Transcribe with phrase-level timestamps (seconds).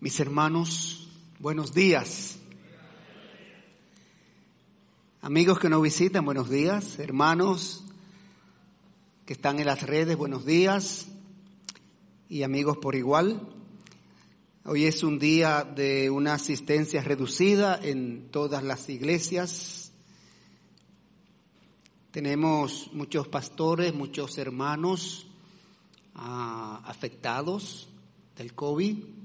[0.00, 1.08] Mis hermanos,
[1.40, 2.38] buenos días.
[5.22, 7.00] Amigos que nos visitan, buenos días.
[7.00, 7.82] Hermanos
[9.26, 11.08] que están en las redes, buenos días.
[12.28, 13.40] Y amigos por igual.
[14.64, 19.90] Hoy es un día de una asistencia reducida en todas las iglesias.
[22.12, 25.26] Tenemos muchos pastores, muchos hermanos
[26.14, 27.88] ah, afectados
[28.36, 29.18] del COVID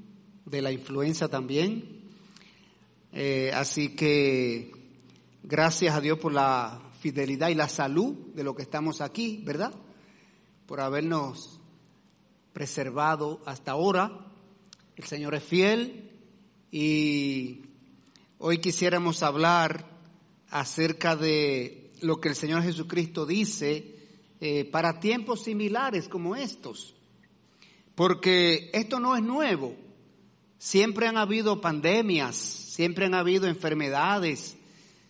[0.46, 2.02] de la influenza también.
[3.12, 4.72] Eh, así que
[5.44, 9.73] gracias a Dios por la fidelidad y la salud de lo que estamos aquí, ¿verdad?
[10.66, 11.59] Por habernos
[12.53, 14.27] preservado hasta ahora.
[14.95, 16.12] El Señor es fiel
[16.72, 17.62] y
[18.38, 19.89] hoy quisiéramos hablar
[20.50, 23.95] acerca de lo que el Señor Jesucristo dice
[24.39, 26.95] eh, para tiempos similares como estos.
[27.95, 29.75] Porque esto no es nuevo.
[30.63, 34.56] Siempre han habido pandemias, siempre han habido enfermedades,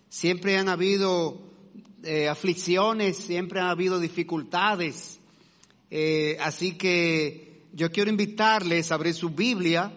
[0.10, 1.40] siempre han habido
[2.02, 5.20] eh, aflicciones, siempre han habido dificultades.
[5.92, 9.94] Eh, así que yo quiero invitarles a abrir su Biblia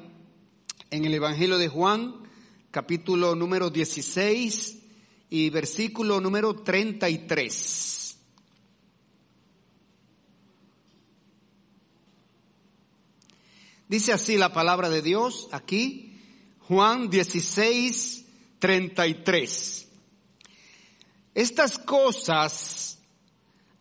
[0.91, 2.17] en el Evangelio de Juan,
[2.71, 4.77] capítulo número 16
[5.31, 7.96] y versículo número 33.
[13.89, 16.19] Dice así la palabra de Dios aquí,
[16.61, 18.25] Juan 16,
[18.59, 19.89] 33.
[21.35, 22.99] Estas cosas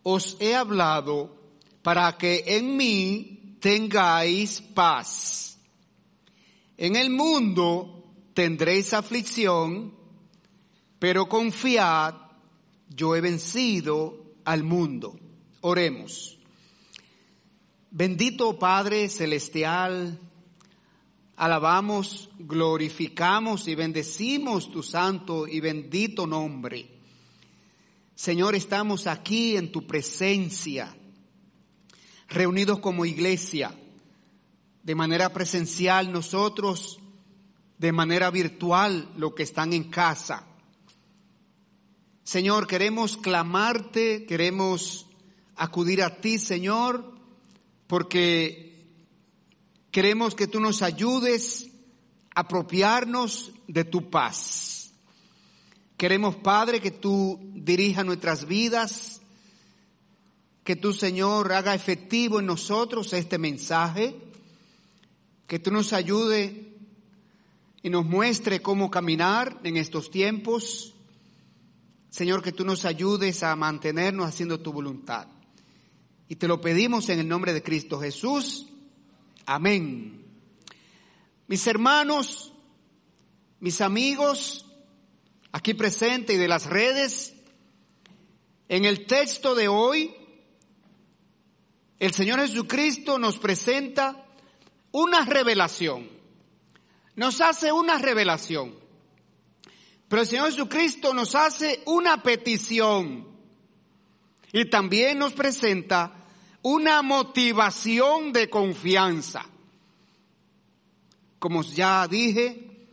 [0.02, 1.36] os he hablado
[1.82, 5.58] para que en mí tengáis paz.
[6.76, 8.04] En el mundo
[8.34, 9.92] tendréis aflicción,
[11.00, 12.14] pero confiad,
[12.88, 15.18] yo he vencido al mundo.
[15.62, 16.35] Oremos.
[17.98, 20.20] Bendito Padre Celestial,
[21.34, 26.90] alabamos, glorificamos y bendecimos tu santo y bendito nombre.
[28.14, 30.94] Señor, estamos aquí en tu presencia,
[32.28, 33.74] reunidos como iglesia,
[34.82, 36.98] de manera presencial nosotros,
[37.78, 40.46] de manera virtual los que están en casa.
[42.24, 45.06] Señor, queremos clamarte, queremos
[45.56, 47.15] acudir a ti, Señor,
[47.86, 48.84] porque
[49.90, 51.68] queremos que tú nos ayudes
[52.34, 54.92] a apropiarnos de tu paz.
[55.96, 59.22] Queremos, Padre, que tú dirijas nuestras vidas,
[60.64, 64.14] que tú, Señor, haga efectivo en nosotros este mensaje,
[65.46, 66.74] que tú nos ayude
[67.82, 70.92] y nos muestre cómo caminar en estos tiempos.
[72.10, 75.28] Señor, que tú nos ayudes a mantenernos haciendo tu voluntad.
[76.28, 78.66] Y te lo pedimos en el nombre de Cristo Jesús.
[79.44, 80.24] Amén.
[81.46, 82.52] Mis hermanos,
[83.60, 84.66] mis amigos,
[85.52, 87.34] aquí presentes y de las redes,
[88.68, 90.12] en el texto de hoy,
[92.00, 94.26] el Señor Jesucristo nos presenta
[94.90, 96.10] una revelación.
[97.14, 98.74] Nos hace una revelación.
[100.08, 103.28] Pero el Señor Jesucristo nos hace una petición.
[104.52, 106.15] Y también nos presenta
[106.68, 109.46] una motivación de confianza.
[111.38, 112.88] Como ya dije,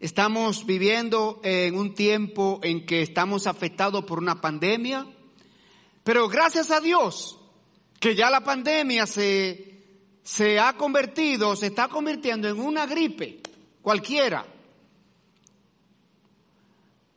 [0.00, 5.06] estamos viviendo en un tiempo en que estamos afectados por una pandemia,
[6.02, 7.38] pero gracias a Dios
[8.00, 9.84] que ya la pandemia se,
[10.24, 13.40] se ha convertido, se está convirtiendo en una gripe
[13.82, 14.44] cualquiera.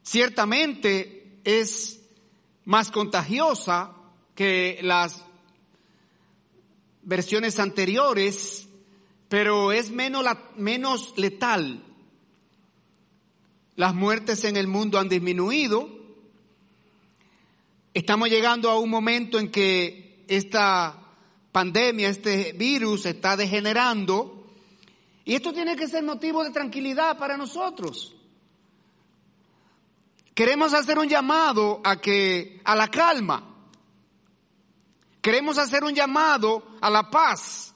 [0.04, 2.00] Ciertamente es
[2.66, 3.96] más contagiosa
[4.36, 5.26] que las
[7.10, 8.70] versiones anteriores,
[9.30, 10.24] pero es menos,
[10.56, 11.84] menos letal.
[13.76, 15.90] Las muertes en el mundo han disminuido.
[17.96, 21.00] Estamos llegando a un momento en que esta
[21.52, 24.48] pandemia, este virus está degenerando.
[25.26, 28.16] Y esto tiene que ser motivo de tranquilidad para nosotros.
[30.36, 33.59] Queremos hacer un llamado a que, a la calma.
[35.22, 37.74] Queremos hacer un llamado a la paz.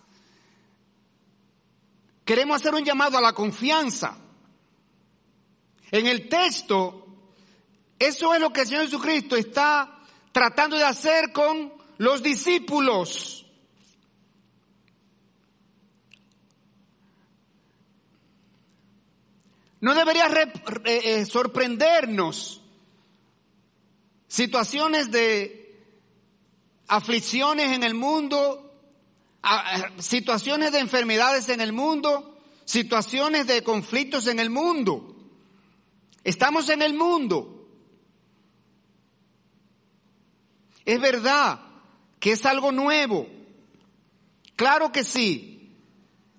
[2.23, 4.17] Queremos hacer un llamado a la confianza.
[5.91, 7.05] En el texto,
[7.99, 9.99] eso es lo que el Señor Jesucristo está
[10.31, 13.45] tratando de hacer con los discípulos.
[19.81, 20.27] No debería
[20.85, 22.61] eh, sorprendernos
[24.29, 25.62] situaciones de
[26.95, 28.71] aflicciones en el mundo,
[29.97, 35.15] situaciones de enfermedades en el mundo, situaciones de conflictos en el mundo.
[36.23, 37.67] Estamos en el mundo.
[40.85, 41.61] Es verdad
[42.19, 43.27] que es algo nuevo.
[44.55, 45.75] Claro que sí.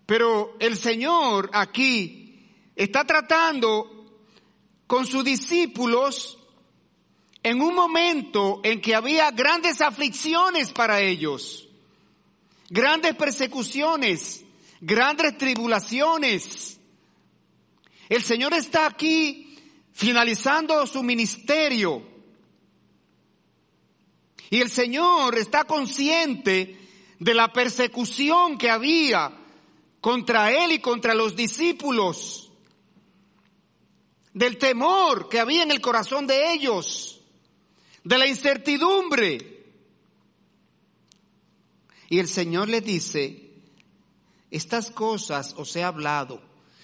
[0.06, 4.22] Pero el Señor aquí está tratando
[4.86, 6.38] con sus discípulos
[7.44, 11.69] en un momento en que había grandes aflicciones para ellos,
[12.70, 14.43] grandes persecuciones,
[14.81, 16.81] grandes tribulaciones.
[18.08, 19.58] El Señor está aquí
[19.93, 22.02] finalizando su ministerio.
[24.49, 26.79] Y el Señor está consciente
[27.19, 29.37] de la persecución que había
[30.00, 32.50] contra Él y contra los discípulos,
[34.32, 37.13] del temor que había en el corazón de ellos
[38.04, 39.64] de la incertidumbre.
[42.10, 43.50] Y el Señor le dice,
[44.50, 46.40] estas cosas os he hablado.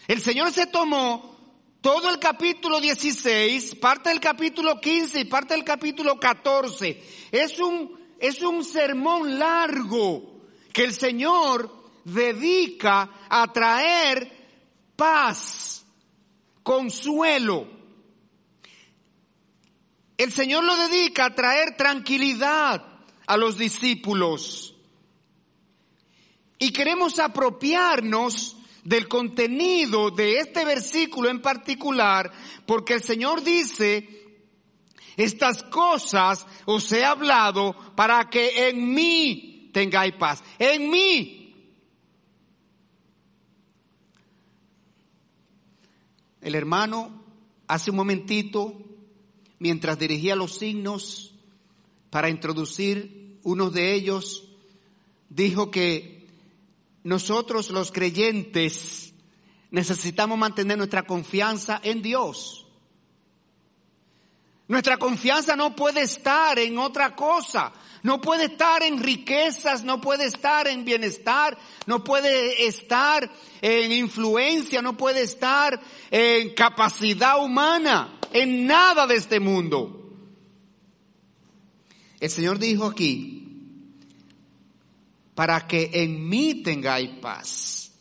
[0.08, 1.36] El Señor se tomó
[1.80, 7.02] todo el capítulo 16, parte del capítulo 15 y parte del capítulo 14.
[7.30, 10.40] Es un, es un sermón largo
[10.72, 11.70] que el Señor
[12.04, 14.30] dedica a traer
[14.96, 15.84] paz,
[16.62, 17.79] consuelo,
[20.22, 22.84] el Señor lo dedica a traer tranquilidad
[23.26, 24.76] a los discípulos.
[26.58, 32.30] Y queremos apropiarnos del contenido de este versículo en particular,
[32.66, 34.44] porque el Señor dice,
[35.16, 40.44] estas cosas os he hablado para que en mí tengáis paz.
[40.58, 41.54] En mí.
[46.42, 47.24] El hermano
[47.66, 48.89] hace un momentito
[49.60, 51.32] mientras dirigía los signos
[52.08, 54.48] para introducir uno de ellos,
[55.28, 56.26] dijo que
[57.04, 59.12] nosotros los creyentes
[59.70, 62.66] necesitamos mantener nuestra confianza en Dios.
[64.66, 67.72] Nuestra confianza no puede estar en otra cosa,
[68.02, 73.30] no puede estar en riquezas, no puede estar en bienestar, no puede estar
[73.60, 75.78] en influencia, no puede estar
[76.10, 79.96] en capacidad humana en nada de este mundo.
[82.18, 83.40] El Señor dijo aquí,
[85.34, 87.92] para que en mí tengáis paz.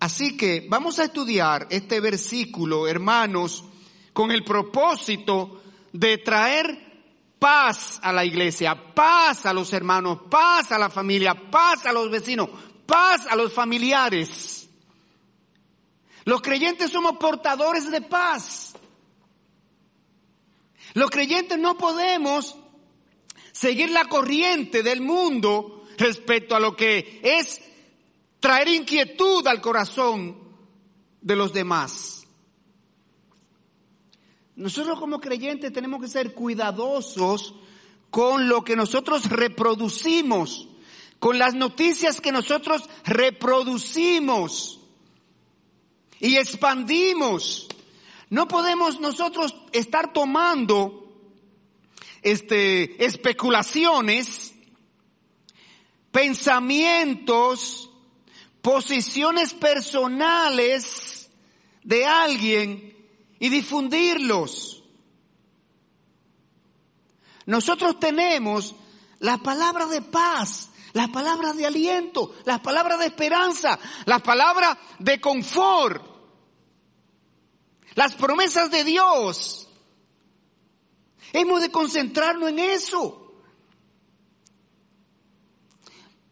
[0.00, 3.64] Así que vamos a estudiar este versículo, hermanos,
[4.12, 5.62] con el propósito
[5.92, 6.90] de traer
[7.38, 12.10] paz a la iglesia, paz a los hermanos, paz a la familia, paz a los
[12.10, 12.48] vecinos,
[12.86, 14.68] paz a los familiares.
[16.24, 18.69] Los creyentes somos portadores de paz.
[20.94, 22.56] Los creyentes no podemos
[23.52, 27.60] seguir la corriente del mundo respecto a lo que es
[28.40, 30.36] traer inquietud al corazón
[31.20, 32.26] de los demás.
[34.56, 37.54] Nosotros como creyentes tenemos que ser cuidadosos
[38.10, 40.68] con lo que nosotros reproducimos,
[41.18, 44.80] con las noticias que nosotros reproducimos
[46.18, 47.68] y expandimos
[48.30, 51.00] no podemos nosotros estar tomando
[52.22, 54.54] este, especulaciones,
[56.12, 57.90] pensamientos,
[58.62, 61.28] posiciones personales
[61.82, 62.96] de alguien
[63.40, 64.84] y difundirlos.
[67.46, 68.76] Nosotros tenemos
[69.18, 75.20] la palabra de paz, la palabra de aliento, la palabra de esperanza, la palabra de
[75.20, 76.09] confort,
[77.94, 79.68] las promesas de Dios.
[81.32, 83.34] Hemos de concentrarnos en eso.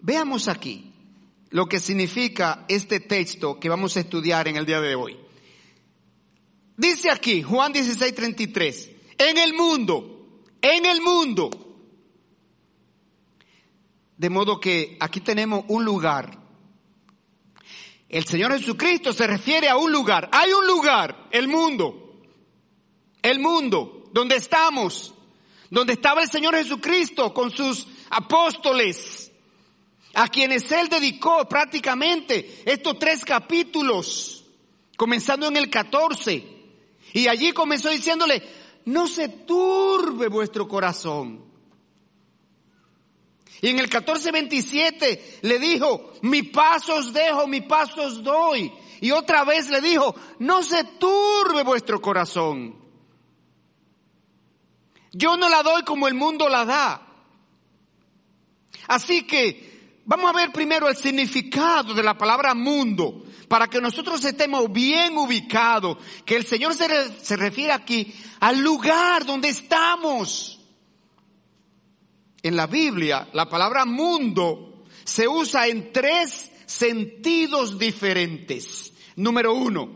[0.01, 0.93] Veamos aquí
[1.51, 5.17] lo que significa este texto que vamos a estudiar en el día de hoy.
[6.77, 11.51] Dice aquí, Juan 16, 33, en el mundo, en el mundo.
[14.17, 16.39] De modo que aquí tenemos un lugar
[18.09, 20.29] el Señor Jesucristo se refiere a un lugar.
[20.33, 22.23] Hay un lugar, el mundo.
[23.21, 25.15] El mundo, donde estamos.
[25.71, 29.31] Donde estaba el Señor Jesucristo con sus apóstoles.
[30.15, 34.45] A quienes Él dedicó prácticamente estos tres capítulos.
[34.97, 36.45] Comenzando en el 14.
[37.13, 38.43] Y allí comenzó diciéndole,
[38.87, 41.48] no se turbe vuestro corazón.
[43.61, 48.73] Y en el 14:27 le dijo, mi paso os dejo, mi paso os doy.
[49.01, 52.77] Y otra vez le dijo, no se turbe vuestro corazón.
[55.13, 57.03] Yo no la doy como el mundo la da.
[58.87, 59.69] Así que
[60.09, 65.19] Vamos a ver primero el significado de la palabra mundo, para que nosotros estemos bien
[65.19, 70.58] ubicados, que el Señor se, se refiere aquí al lugar donde estamos.
[72.43, 78.93] En la Biblia, la palabra mundo se usa en tres sentidos diferentes.
[79.17, 79.91] Número uno,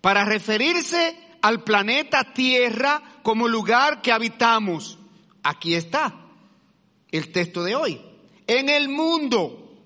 [0.00, 4.98] para referirse al planeta Tierra como lugar que habitamos.
[5.42, 6.14] Aquí está
[7.10, 8.00] el texto de hoy.
[8.46, 9.76] En el mundo,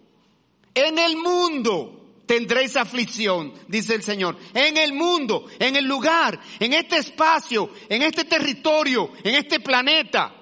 [0.75, 4.39] en el mundo tendréis aflicción, dice el Señor.
[4.55, 10.42] En el mundo, en el lugar, en este espacio, en este territorio, en este planeta.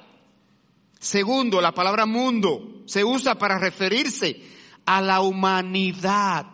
[1.01, 4.39] Segundo, la palabra mundo se usa para referirse
[4.85, 6.47] a la humanidad,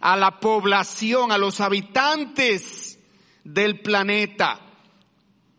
[0.00, 2.98] a la población, a los habitantes
[3.44, 4.60] del planeta.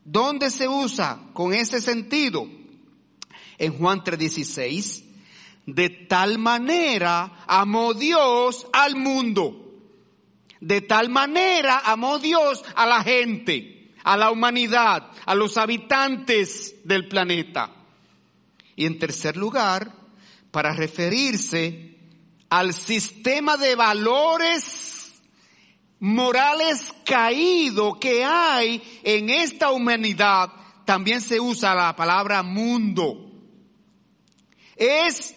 [0.03, 2.47] ¿Dónde se usa con ese sentido?
[3.59, 5.03] En Juan 3:16,
[5.67, 9.57] de tal manera amó Dios al mundo.
[10.59, 17.07] De tal manera amó Dios a la gente, a la humanidad, a los habitantes del
[17.07, 17.80] planeta.
[18.75, 19.93] Y en tercer lugar,
[20.51, 21.97] para referirse
[22.49, 25.13] al sistema de valores
[25.99, 30.49] morales caído que hay en esta humanidad,
[30.85, 33.31] también se usa la palabra mundo.
[34.75, 35.35] Es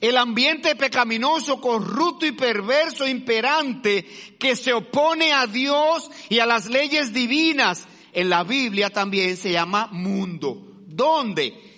[0.00, 4.04] el ambiente pecaminoso, corrupto y perverso, imperante,
[4.38, 7.84] que se opone a Dios y a las leyes divinas.
[8.12, 10.82] En la Biblia también se llama mundo.
[10.86, 11.75] ¿Dónde?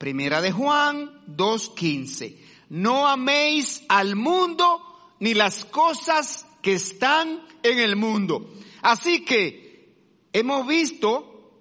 [0.00, 2.34] Primera de Juan 2.15.
[2.70, 4.80] No améis al mundo
[5.18, 8.50] ni las cosas que están en el mundo.
[8.80, 9.92] Así que
[10.32, 11.60] hemos visto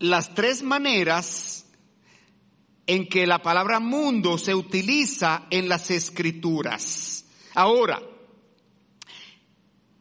[0.00, 1.68] las tres maneras
[2.88, 7.26] en que la palabra mundo se utiliza en las escrituras.
[7.54, 8.02] Ahora,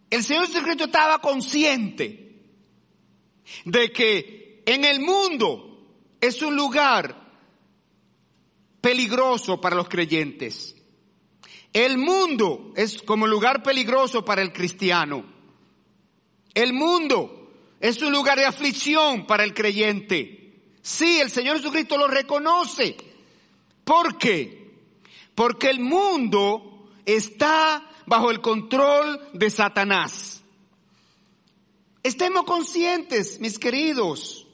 [0.09, 2.41] el Señor Secreto estaba consciente
[3.65, 5.74] de que en el mundo
[6.21, 7.25] es un lugar
[8.81, 10.75] peligroso para los creyentes.
[11.73, 15.25] El mundo es como lugar peligroso para el cristiano.
[16.53, 20.61] El mundo es un lugar de aflicción para el creyente.
[20.81, 22.95] Sí, el Señor Jesucristo lo reconoce.
[23.83, 24.73] ¿Por qué?
[25.33, 30.43] Porque el mundo está bajo el control de Satanás.
[32.03, 34.44] Estemos conscientes, mis queridos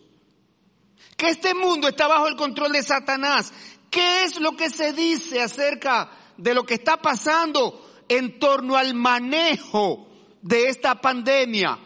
[1.21, 3.53] que este mundo está bajo el control de Satanás.
[3.91, 8.95] ¿Qué es lo que se dice acerca de lo que está pasando en torno al
[8.95, 10.07] manejo
[10.41, 11.77] de esta pandemia?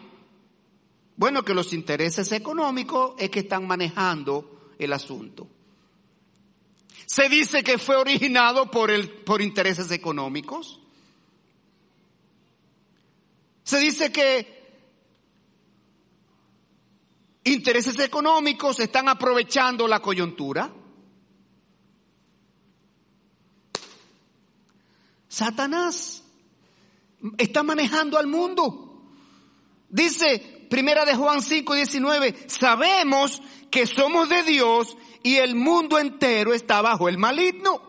[1.16, 5.46] Bueno, que los intereses económicos es que están manejando el asunto.
[7.04, 10.80] Se dice que fue originado por, el, por intereses económicos.
[13.64, 14.55] Se dice que
[17.46, 20.72] intereses económicos están aprovechando la coyuntura.
[25.28, 26.24] Satanás
[27.38, 29.02] está manejando al mundo.
[29.88, 36.52] Dice Primera de Juan 5, 19, sabemos que somos de Dios y el mundo entero
[36.52, 37.80] está bajo el maligno.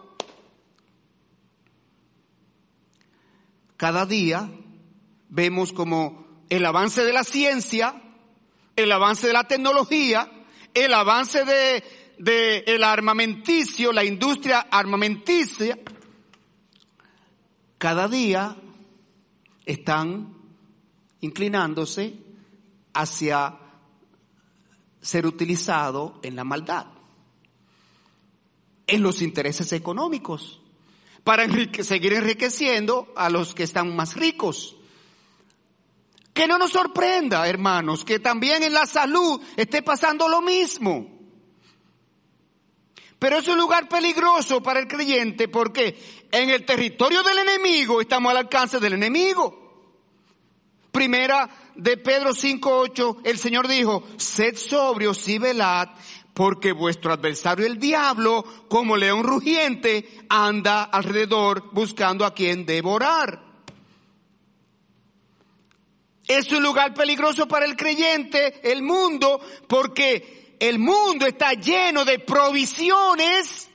[3.75, 4.51] Cada día
[5.29, 8.03] vemos como el avance de la ciencia
[8.77, 10.31] el avance de la tecnología,
[10.73, 15.79] el avance de, el armamenticio, la industria armamenticia,
[17.79, 18.55] cada día
[19.65, 20.35] están
[21.21, 22.13] inclinándose
[22.93, 23.57] hacia
[25.01, 26.85] ser utilizado en la maldad,
[28.85, 30.61] en los intereses económicos,
[31.23, 31.47] para
[31.81, 34.76] seguir enriqueciendo a los que están más ricos.
[36.37, 41.07] Que no nos sorprenda, hermanos, que también en la salud esté pasando lo mismo.
[43.17, 45.97] Pero es un lugar peligroso para el creyente porque
[46.31, 49.95] en el territorio del enemigo estamos al alcance del enemigo.
[50.91, 55.89] Primera de Pedro 5.8, el Señor dijo, sed sobrios y velad,
[56.35, 63.46] porque vuestro adversario el diablo, como león rugiente, anda alrededor buscando a quien devorar.
[66.27, 72.19] Es un lugar peligroso para el creyente, el mundo, porque el mundo está lleno de
[72.19, 73.69] provisiones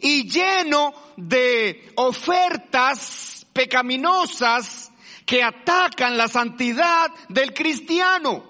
[0.00, 4.90] y lleno de ofertas pecaminosas
[5.26, 8.44] que atacan la santidad del cristiano.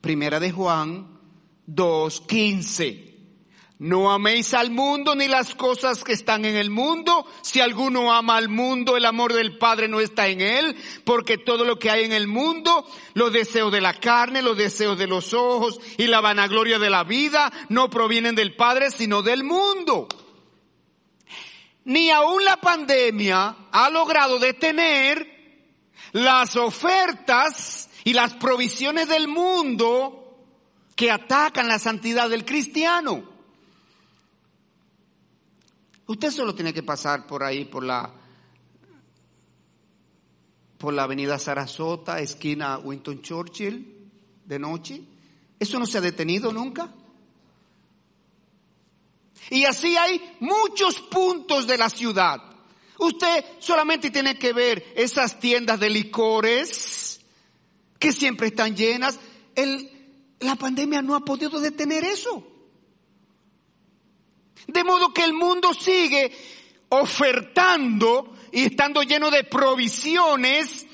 [0.00, 1.18] Primera de Juan
[1.68, 3.05] 2.15.
[3.78, 7.26] No améis al mundo ni las cosas que están en el mundo.
[7.42, 11.62] Si alguno ama al mundo, el amor del Padre no está en él, porque todo
[11.64, 15.34] lo que hay en el mundo, los deseos de la carne, los deseos de los
[15.34, 20.08] ojos y la vanagloria de la vida, no provienen del Padre, sino del mundo.
[21.84, 25.36] Ni aún la pandemia ha logrado detener
[26.12, 30.46] las ofertas y las provisiones del mundo
[30.94, 33.35] que atacan la santidad del cristiano.
[36.06, 38.12] Usted solo tiene que pasar por ahí, por la,
[40.78, 44.10] por la avenida Sarasota, esquina Winton Churchill,
[44.44, 45.02] de noche.
[45.58, 46.92] Eso no se ha detenido nunca.
[49.50, 52.40] Y así hay muchos puntos de la ciudad.
[52.98, 57.20] Usted solamente tiene que ver esas tiendas de licores
[57.98, 59.18] que siempre están llenas.
[59.54, 59.90] El,
[60.40, 62.55] la pandemia no ha podido detener eso.
[64.66, 66.32] De modo que el mundo sigue
[66.88, 70.86] ofertando y estando lleno de provisiones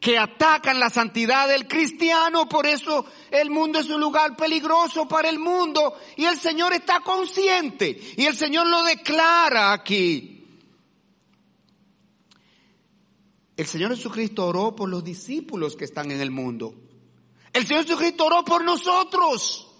[0.00, 2.48] que atacan la santidad del cristiano.
[2.48, 7.00] Por eso el mundo es un lugar peligroso para el mundo y el Señor está
[7.00, 10.30] consciente y el Señor lo declara aquí.
[13.56, 16.74] El Señor Jesucristo oró por los discípulos que están en el mundo.
[17.52, 19.70] El Señor Jesucristo oró por nosotros.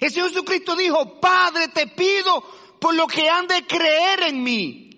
[0.00, 2.44] El Señor Jesucristo dijo, Padre, te pido
[2.82, 4.90] por lo que han de creer en mí.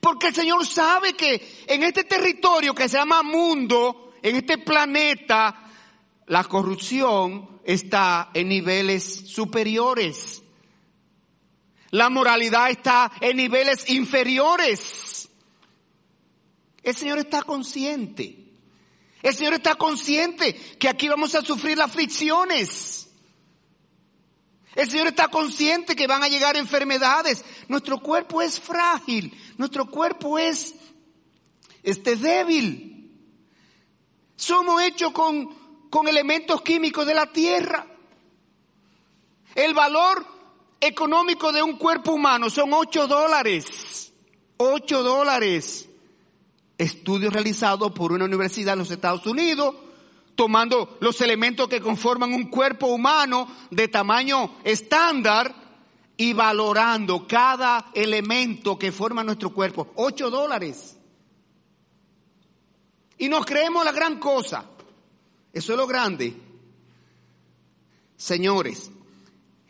[0.00, 5.70] Porque el Señor sabe que en este territorio que se llama mundo, en este planeta,
[6.26, 10.42] la corrupción está en niveles superiores.
[11.90, 15.28] La moralidad está en niveles inferiores.
[16.82, 18.50] El Señor está consciente.
[19.22, 23.03] El Señor está consciente que aquí vamos a sufrir las fricciones.
[24.74, 27.44] El Señor está consciente que van a llegar enfermedades.
[27.68, 29.32] Nuestro cuerpo es frágil.
[29.56, 30.74] Nuestro cuerpo es
[31.82, 33.10] este débil.
[34.36, 37.86] Somos hechos con, con elementos químicos de la tierra.
[39.54, 40.26] El valor
[40.80, 44.12] económico de un cuerpo humano son 8 dólares.
[44.56, 45.88] 8 dólares.
[46.76, 49.76] Estudios realizados por una universidad en los Estados Unidos
[50.34, 55.54] tomando los elementos que conforman un cuerpo humano de tamaño estándar
[56.16, 59.92] y valorando cada elemento que forma nuestro cuerpo.
[59.96, 60.96] Ocho dólares.
[63.18, 64.64] Y nos creemos la gran cosa.
[65.52, 66.34] Eso es lo grande.
[68.16, 68.90] Señores,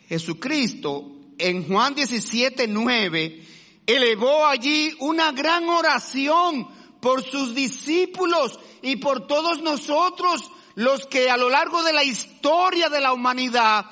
[0.07, 3.43] Jesucristo en Juan 17, 9,
[3.85, 6.67] elevó allí una gran oración
[7.01, 12.89] por sus discípulos y por todos nosotros los que a lo largo de la historia
[12.89, 13.85] de la humanidad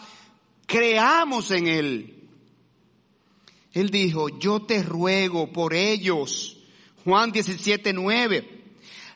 [0.65, 2.29] creamos en Él.
[3.73, 6.57] Él dijo, yo te ruego por ellos.
[7.03, 8.63] Juan 17, 9.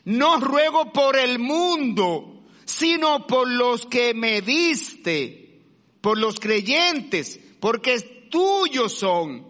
[0.06, 5.62] No ruego por el mundo, sino por los que me diste,
[6.00, 8.00] por los creyentes, porque
[8.30, 9.46] tuyos son.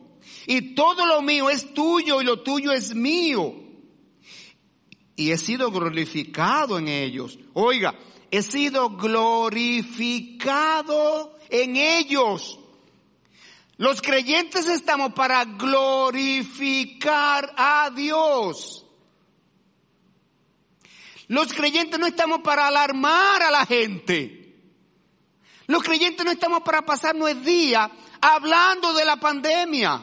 [0.46, 3.54] Y todo lo mío es tuyo y lo tuyo es mío.
[5.16, 7.38] Y he sido glorificado en ellos.
[7.54, 7.94] Oiga,
[8.31, 12.61] he sido glorificado en ellos.
[13.77, 18.85] Los creyentes estamos para glorificar a Dios.
[21.29, 24.57] Los creyentes no estamos para alarmar a la gente.
[25.67, 30.03] Los creyentes no estamos para pasarnos el día hablando de la pandemia.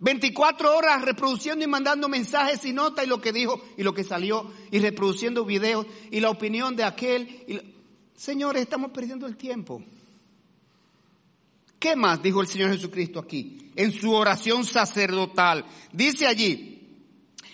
[0.00, 4.02] 24 horas reproduciendo y mandando mensajes y notas y lo que dijo y lo que
[4.02, 7.74] salió y reproduciendo videos y la opinión de aquel.
[8.16, 9.82] Señores, estamos perdiendo el tiempo.
[11.78, 13.72] ¿Qué más dijo el Señor Jesucristo aquí?
[13.76, 15.66] En su oración sacerdotal.
[15.92, 16.78] Dice allí,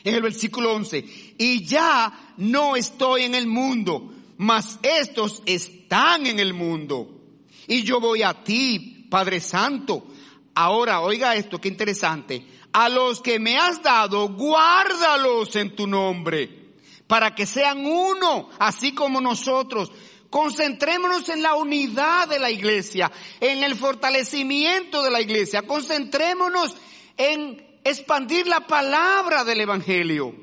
[0.04, 6.38] en el versículo 11, y ya no estoy en el mundo, mas estos están en
[6.38, 7.22] el mundo.
[7.66, 10.12] Y yo voy a ti, Padre Santo
[10.56, 12.46] Ahora, oiga esto, qué interesante.
[12.72, 16.72] A los que me has dado, guárdalos en tu nombre,
[17.06, 19.92] para que sean uno, así como nosotros.
[20.30, 25.66] Concentrémonos en la unidad de la iglesia, en el fortalecimiento de la iglesia.
[25.66, 26.74] Concentrémonos
[27.18, 30.34] en expandir la palabra del Evangelio.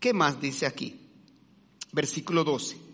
[0.00, 0.98] ¿Qué más dice aquí?
[1.92, 2.87] Versículo 12.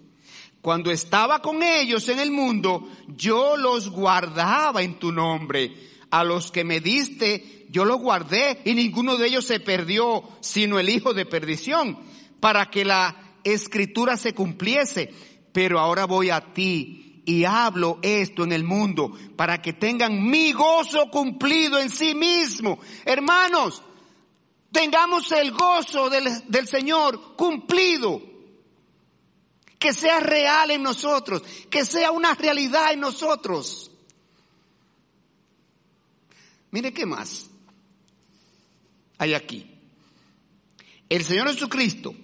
[0.65, 5.75] Cuando estaba con ellos en el mundo, yo los guardaba en tu nombre.
[6.09, 10.79] A los que me diste, yo los guardé y ninguno de ellos se perdió, sino
[10.79, 11.99] el hijo de perdición,
[12.41, 15.13] para que la escritura se cumpliese.
[15.53, 20.53] Pero ahora voy a ti y hablo esto en el mundo para que tengan mi
[20.53, 22.79] gozo cumplido en sí mismo.
[23.05, 23.83] Hermanos,
[24.73, 28.34] tengamos el gozo del, del Señor cumplido.
[29.85, 33.91] Que sea real en nosotros, que sea una realidad en nosotros.
[36.71, 37.51] Mire qué más
[39.19, 39.71] hay aquí.
[41.11, 42.15] El Señor Jesucristo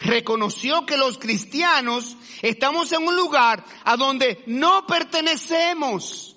[0.00, 6.36] reconoció que los cristianos estamos en un lugar a donde no pertenecemos.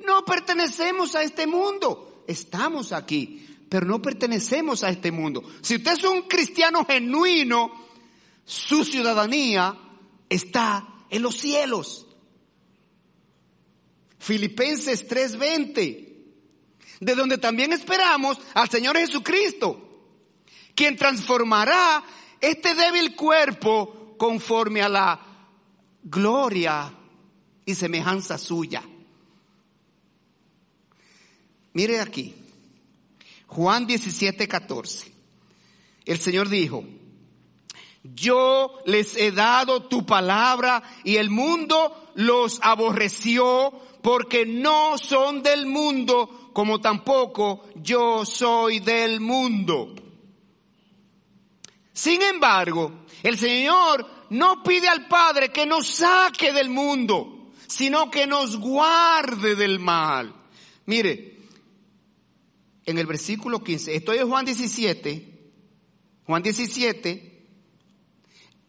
[0.00, 2.24] No pertenecemos a este mundo.
[2.26, 5.44] Estamos aquí, pero no pertenecemos a este mundo.
[5.62, 7.84] Si usted es un cristiano genuino,
[8.44, 9.76] su ciudadanía
[10.28, 12.06] está en los cielos.
[14.18, 16.14] Filipenses 3:20,
[17.00, 19.80] de donde también esperamos al Señor Jesucristo,
[20.74, 22.02] quien transformará
[22.40, 25.20] este débil cuerpo conforme a la
[26.02, 26.92] gloria
[27.66, 28.82] y semejanza suya.
[31.72, 32.34] Mire aquí,
[33.46, 35.12] Juan 17, 14.
[36.04, 36.84] El Señor dijo,
[38.04, 45.66] yo les he dado tu palabra y el mundo los aborreció porque no son del
[45.66, 49.94] mundo como tampoco yo soy del mundo.
[51.94, 58.26] Sin embargo, el Señor no pide al Padre que nos saque del mundo, sino que
[58.26, 60.34] nos guarde del mal.
[60.86, 61.38] Mire,
[62.84, 65.52] en el versículo 15, estoy en Juan 17,
[66.26, 67.33] Juan 17,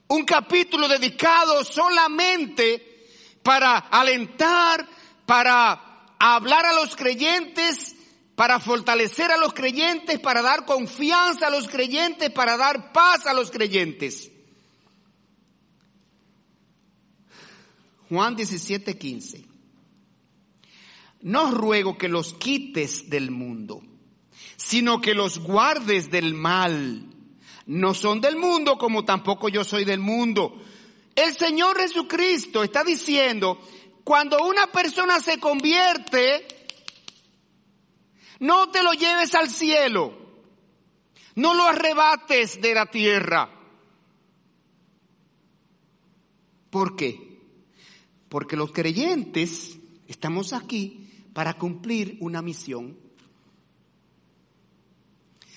[0.08, 3.08] un capítulo dedicado solamente
[3.44, 4.88] para alentar,
[5.26, 7.96] para hablar a los creyentes
[8.36, 13.34] para fortalecer a los creyentes, para dar confianza a los creyentes, para dar paz a
[13.34, 14.30] los creyentes.
[18.10, 19.46] Juan 17, 15.
[21.22, 23.82] No ruego que los quites del mundo,
[24.58, 27.15] sino que los guardes del mal.
[27.68, 30.62] No son del mundo como tampoco yo soy del mundo.
[31.16, 33.60] El Señor Jesucristo está diciendo,
[34.04, 36.46] cuando una persona se convierte,
[38.40, 40.26] no te lo lleves al cielo.
[41.36, 43.50] No lo arrebates de la tierra.
[46.70, 47.42] ¿Por qué?
[48.30, 52.98] Porque los creyentes estamos aquí para cumplir una misión.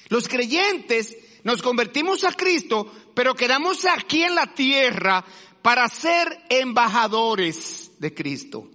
[0.09, 5.25] Los creyentes nos convertimos a Cristo, pero quedamos aquí en la tierra
[5.63, 8.71] para ser embajadores de Cristo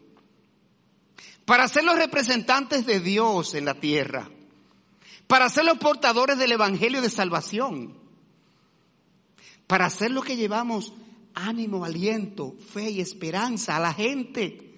[1.46, 4.30] para ser los representantes de Dios en la tierra,
[5.28, 7.98] para ser los portadores del Evangelio de salvación,
[9.68, 10.94] para hacer lo que llevamos
[11.34, 14.70] ánimo, aliento, fe y esperanza a la gente.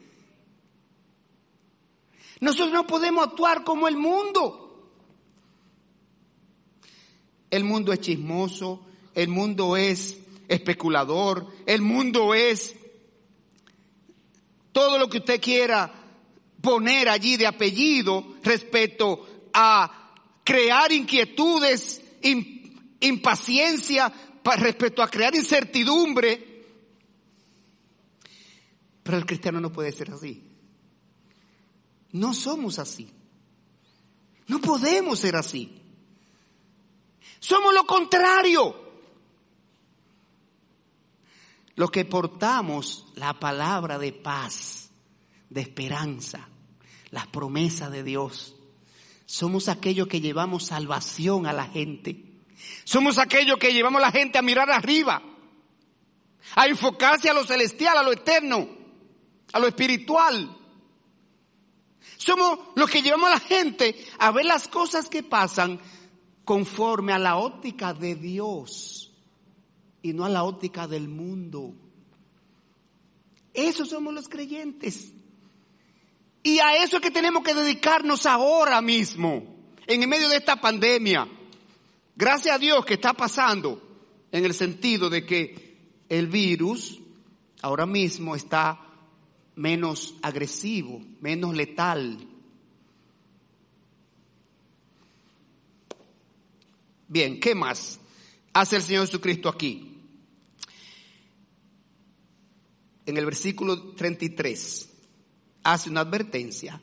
[2.40, 4.62] Nosotros no podemos actuar como el mundo.
[7.50, 12.76] El mundo es chismoso, el mundo es especulador, el mundo es
[14.72, 15.92] todo lo que usted quiera
[16.62, 22.02] poner allí de apellido respecto a crear inquietudes,
[23.00, 24.12] impaciencia,
[24.58, 26.56] respecto a crear incertidumbre.
[29.04, 30.44] Pero el cristiano no puede ser así.
[32.12, 33.08] No somos así.
[34.48, 35.85] No podemos ser así.
[37.46, 38.76] Somos lo contrario.
[41.76, 44.90] Los que portamos la palabra de paz,
[45.52, 46.50] de esperanza,
[47.12, 48.56] las promesas de Dios.
[49.28, 52.42] Somos aquellos que llevamos salvación a la gente.
[52.84, 55.22] Somos aquellos que llevamos a la gente a mirar arriba,
[56.56, 58.68] a enfocarse a lo celestial, a lo eterno,
[59.54, 60.58] a lo espiritual.
[62.18, 65.80] Somos los que llevamos a la gente a ver las cosas que pasan
[66.46, 69.12] conforme a la óptica de Dios
[70.02, 71.74] y no a la óptica del mundo.
[73.54, 75.12] Esos somos los creyentes.
[76.44, 79.56] Y a eso es que tenemos que dedicarnos ahora mismo,
[79.88, 81.28] en medio de esta pandemia.
[82.16, 83.82] Gracias a Dios que está pasando
[84.32, 87.00] en el sentido de que el virus
[87.64, 88.80] ahora mismo está
[89.56, 92.35] menos agresivo, menos letal.
[97.08, 98.00] Bien, ¿qué más
[98.54, 100.00] hace el Señor Jesucristo aquí?
[103.06, 104.90] En el versículo 33
[105.64, 106.82] hace una advertencia.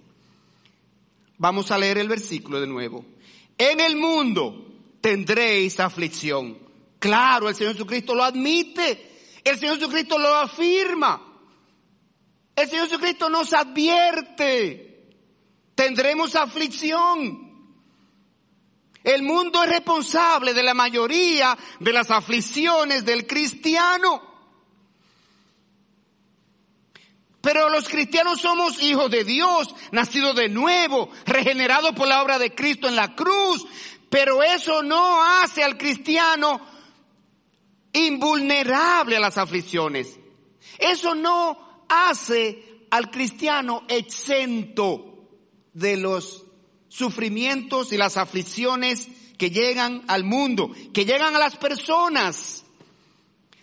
[1.38, 3.04] Vamos a leer el versículo de nuevo.
[3.58, 6.58] En el mundo tendréis aflicción.
[6.98, 9.10] Claro, el Señor Jesucristo lo admite.
[9.42, 11.32] El Señor Jesucristo lo afirma.
[12.54, 15.16] El Señor Jesucristo nos advierte,
[15.74, 17.41] tendremos aflicción.
[19.04, 24.30] El mundo es responsable de la mayoría de las aflicciones del cristiano.
[27.40, 32.54] Pero los cristianos somos hijos de Dios, nacidos de nuevo, regenerados por la obra de
[32.54, 33.66] Cristo en la cruz.
[34.08, 36.60] Pero eso no hace al cristiano
[37.92, 40.18] invulnerable a las aflicciones.
[40.78, 45.28] Eso no hace al cristiano exento
[45.72, 46.44] de los
[46.92, 52.64] sufrimientos y las aflicciones que llegan al mundo, que llegan a las personas.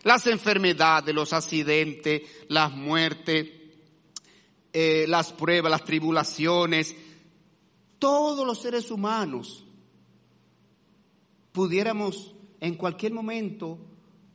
[0.02, 3.48] Las enfermedades, los accidentes, las muertes,
[4.74, 6.96] eh, las pruebas, las tribulaciones,
[8.00, 9.64] todos los seres humanos
[11.52, 13.78] pudiéramos en cualquier momento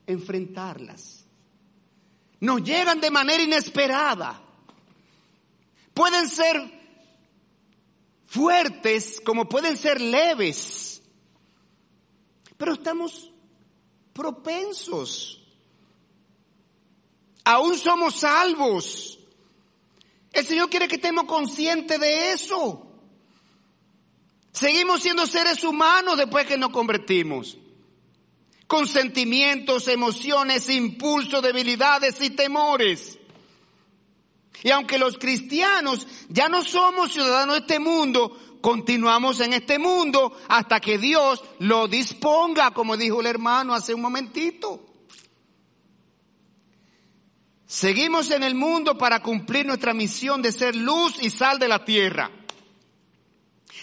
[0.07, 1.24] enfrentarlas.
[2.40, 4.40] Nos llegan de manera inesperada.
[5.94, 6.84] Pueden ser
[8.35, 11.03] fuertes como pueden ser leves,
[12.57, 13.33] pero estamos
[14.12, 15.40] propensos.
[17.44, 19.14] Aún somos salvos
[20.35, 22.88] el Señor quiere que estemos conscientes de eso.
[24.53, 27.57] Seguimos siendo seres humanos después que nos convertimos.
[28.66, 33.16] Con sentimientos, emociones, impulsos, debilidades y temores.
[34.62, 40.37] Y aunque los cristianos ya no somos ciudadanos de este mundo, continuamos en este mundo
[40.49, 44.87] hasta que Dios lo disponga, como dijo el hermano hace un momentito.
[47.67, 51.85] Seguimos en el mundo para cumplir nuestra misión de ser luz y sal de la
[51.85, 52.31] tierra.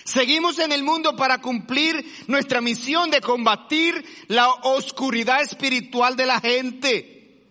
[0.03, 6.39] Seguimos en el mundo para cumplir nuestra misión de combatir la oscuridad espiritual de la
[6.39, 7.43] gente.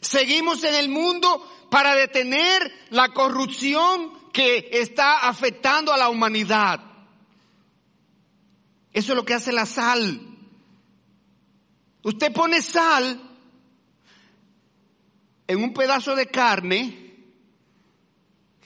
[0.00, 6.80] Seguimos en el mundo para detener la corrupción que está afectando a la humanidad.
[8.92, 10.20] Eso es lo que hace la sal.
[12.02, 13.20] Usted pone sal
[15.46, 17.14] en un pedazo de carne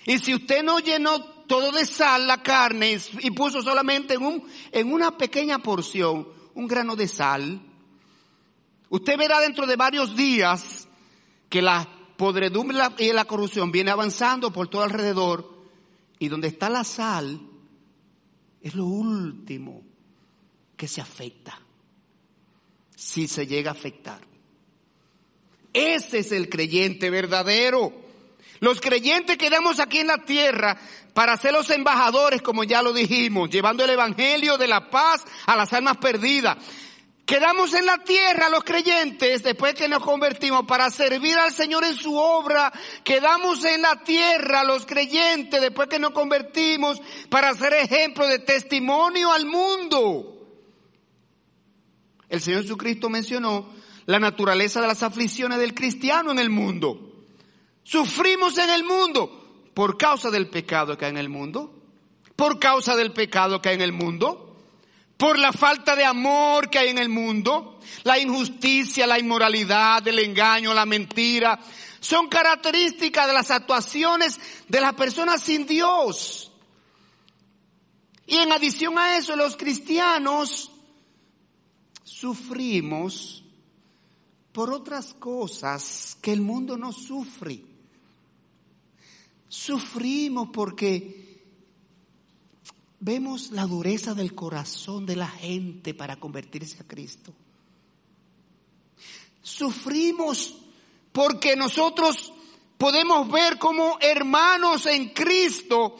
[0.07, 4.45] y si usted no llenó todo de sal la carne y puso solamente en, un,
[4.73, 7.61] en una pequeña porción un grano de sal,
[8.89, 10.89] usted verá dentro de varios días
[11.49, 11.89] que la
[12.21, 15.59] podredumbre y la corrupción viene avanzando por todo alrededor
[16.19, 17.41] y donde está la sal
[18.61, 19.83] es lo último
[20.77, 21.59] que se afecta,
[22.95, 24.21] si se llega a afectar.
[25.73, 27.91] Ese es el creyente verdadero.
[28.59, 30.79] Los creyentes quedamos aquí en la tierra
[31.15, 35.57] para ser los embajadores, como ya lo dijimos, llevando el evangelio de la paz a
[35.57, 36.59] las almas perdidas.
[37.31, 41.95] Quedamos en la tierra los creyentes después que nos convertimos para servir al Señor en
[41.95, 42.73] su obra.
[43.05, 49.31] Quedamos en la tierra los creyentes después que nos convertimos para ser ejemplo de testimonio
[49.31, 50.45] al mundo.
[52.29, 53.75] El Señor Jesucristo mencionó
[54.07, 57.13] la naturaleza de las aflicciones del cristiano en el mundo.
[57.85, 61.81] Sufrimos en el mundo por causa del pecado que hay en el mundo,
[62.35, 64.50] por causa del pecado que hay en el mundo,
[65.21, 70.19] por la falta de amor que hay en el mundo, la injusticia, la inmoralidad, el
[70.19, 71.61] engaño, la mentira,
[72.01, 76.51] son características de las actuaciones de las personas sin Dios.
[78.27, 80.71] Y en adición a eso, los cristianos
[82.03, 83.45] sufrimos
[84.53, 87.63] por otras cosas que el mundo no sufre.
[89.51, 91.30] Sufrimos porque
[93.01, 97.33] vemos la dureza del corazón de la gente para convertirse a Cristo.
[99.43, 100.57] Sufrimos
[101.13, 102.33] porque nosotros
[102.79, 105.97] podemos ver como hermanos en Cristo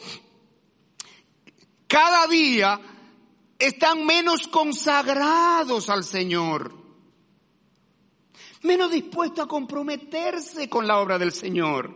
[1.87, 2.79] cada día
[3.59, 6.81] están menos consagrados al Señor
[8.63, 11.93] menos dispuesto a comprometerse con la obra del Señor,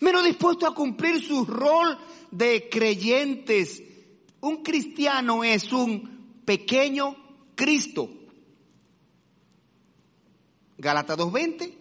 [0.00, 1.98] menos dispuesto a cumplir su rol
[2.30, 3.82] de creyentes.
[4.40, 7.16] Un cristiano es un pequeño
[7.54, 8.10] Cristo.
[10.78, 11.74] Galata 2.20,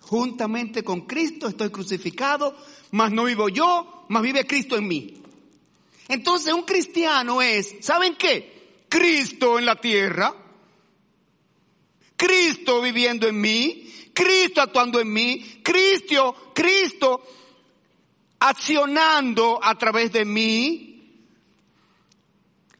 [0.00, 2.56] juntamente con Cristo estoy crucificado,
[2.90, 5.22] mas no vivo yo, mas vive Cristo en mí.
[6.08, 8.84] Entonces un cristiano es, ¿saben qué?
[8.88, 10.34] Cristo en la tierra,
[12.16, 17.22] Cristo viviendo en mí, Cristo actuando en mí, Cristo, Cristo
[18.38, 20.92] accionando a través de mí.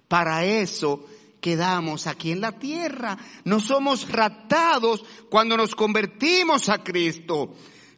[0.09, 1.05] Para eso
[1.41, 3.17] quedamos aquí en la tierra.
[3.45, 7.55] No somos raptados cuando nos convertimos a Cristo.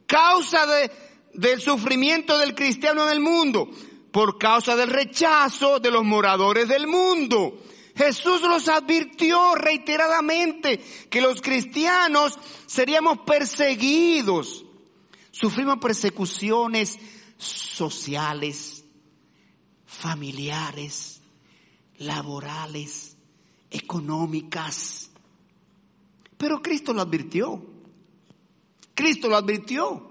[0.07, 0.91] causa de,
[1.35, 3.69] del sufrimiento del cristiano en el mundo,
[4.11, 7.63] por causa del rechazo de los moradores del mundo.
[7.95, 10.79] Jesús los advirtió reiteradamente
[11.11, 14.65] que los cristianos seríamos perseguidos.
[15.33, 16.99] Sufrimos persecuciones
[17.39, 18.85] sociales,
[19.87, 21.21] familiares,
[21.99, 23.17] laborales,
[23.71, 25.11] económicas.
[26.37, 27.65] Pero Cristo lo advirtió.
[28.95, 30.09] Cristo lo advirtió.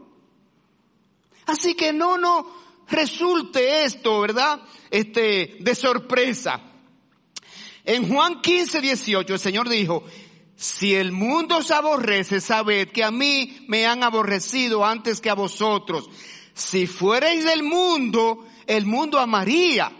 [1.45, 2.51] Así que no, no
[2.89, 4.61] resulte esto, ¿verdad?
[4.89, 6.61] Este, de sorpresa.
[7.83, 10.03] En Juan 15, 18 el Señor dijo,
[10.57, 15.35] si el mundo os aborrece, sabed que a mí me han aborrecido antes que a
[15.35, 16.09] vosotros.
[16.57, 19.91] Si fuerais del mundo, el mundo amaría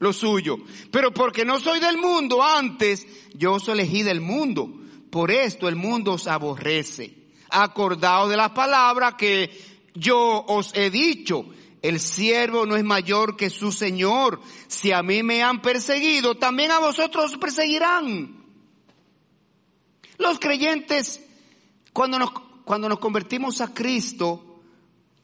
[0.00, 0.58] lo suyo.
[0.90, 4.70] Pero porque no soy del mundo antes, yo os elegí del mundo.
[5.10, 7.14] Por esto el mundo os aborrece.
[7.48, 9.50] Acordado de la palabra que
[9.94, 11.46] yo os he dicho.
[11.80, 14.42] El siervo no es mayor que su Señor.
[14.66, 18.44] Si a mí me han perseguido, también a vosotros os perseguirán.
[20.18, 21.24] Los creyentes,
[21.94, 22.30] cuando nos,
[22.66, 24.47] cuando nos convertimos a Cristo,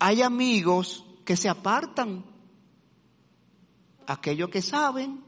[0.05, 2.27] hay amigos que se apartan
[4.07, 5.25] aquellos que saben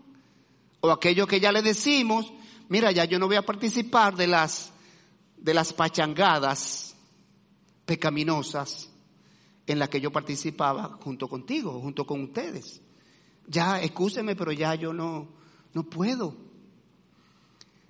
[0.81, 2.31] o aquellos que ya le decimos,
[2.69, 4.71] mira, ya yo no voy a participar de las,
[5.39, 6.95] de las pachangadas
[7.87, 8.91] pecaminosas
[9.67, 12.83] en las que yo participaba junto contigo, junto con ustedes.
[13.47, 15.27] Ya, excúseme, pero ya yo no,
[15.73, 16.37] no puedo.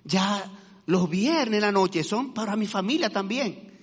[0.05, 0.49] Ya
[0.85, 3.77] los viernes en la noche son para mi familia también.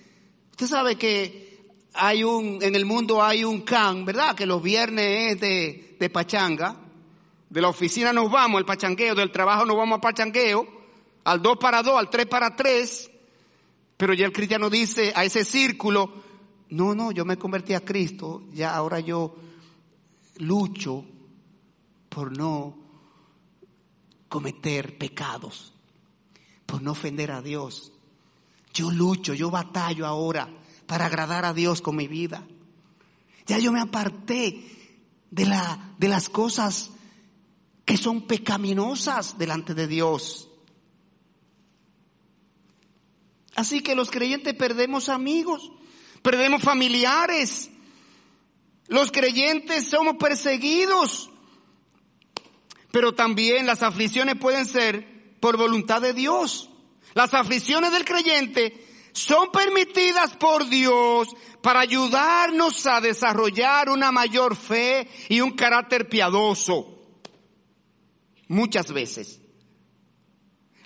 [0.49, 1.54] Usted sabe que
[1.97, 4.35] hay un, en el mundo hay un can, ¿verdad?
[4.35, 6.77] Que los viernes es de, de pachanga.
[7.49, 10.67] De la oficina nos vamos al pachangueo, del trabajo nos vamos al pachangueo,
[11.23, 13.11] al 2 para 2, al 3 para 3.
[13.97, 16.11] Pero ya el cristiano dice a ese círculo,
[16.69, 19.35] no, no, yo me convertí a Cristo, ya ahora yo
[20.37, 21.05] lucho
[22.09, 22.77] por no
[24.27, 25.73] cometer pecados,
[26.65, 27.91] por no ofender a Dios.
[28.73, 30.49] Yo lucho, yo batallo ahora
[30.87, 32.45] para agradar a Dios con mi vida.
[33.45, 34.63] Ya yo me aparté
[35.31, 36.91] de, la, de las cosas
[37.85, 40.49] que son pecaminosas delante de Dios.
[43.55, 45.71] Así que los creyentes perdemos amigos,
[46.21, 47.69] perdemos familiares.
[48.87, 51.29] Los creyentes somos perseguidos.
[52.91, 56.69] Pero también las aflicciones pueden ser por voluntad de Dios.
[57.13, 58.84] Las aflicciones del creyente
[59.15, 61.29] son permitidas por Dios
[61.61, 66.99] para ayudarnos a desarrollar una mayor fe y un carácter piadoso
[68.49, 69.39] muchas veces.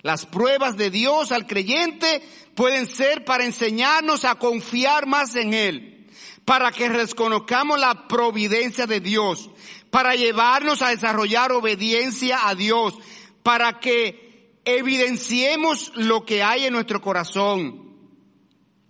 [0.02, 2.22] Las pruebas de Dios al creyente
[2.54, 6.08] pueden ser para enseñarnos a confiar más en Él,
[6.44, 9.50] para que reconozcamos la providencia de Dios,
[9.90, 12.94] para llevarnos a desarrollar obediencia a Dios,
[13.42, 17.89] para que evidenciemos lo que hay en nuestro corazón.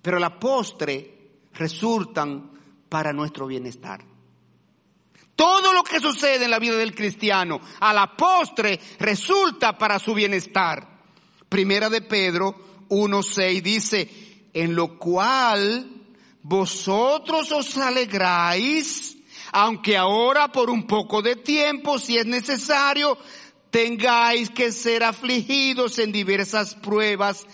[0.03, 1.19] Pero la postre
[1.55, 2.51] resultan
[2.89, 4.05] para nuestro bienestar.
[5.37, 10.13] Todo lo que sucede en la vida del cristiano a la postre resulta para su
[10.13, 10.87] bienestar.
[11.49, 14.11] Primera de Pedro 1.6 dice,
[14.53, 15.89] en lo cual
[16.43, 19.17] vosotros os alegráis,
[19.53, 23.17] aunque ahora por un poco de tiempo, si es necesario,
[23.71, 27.47] tengáis que ser afligidos en diversas pruebas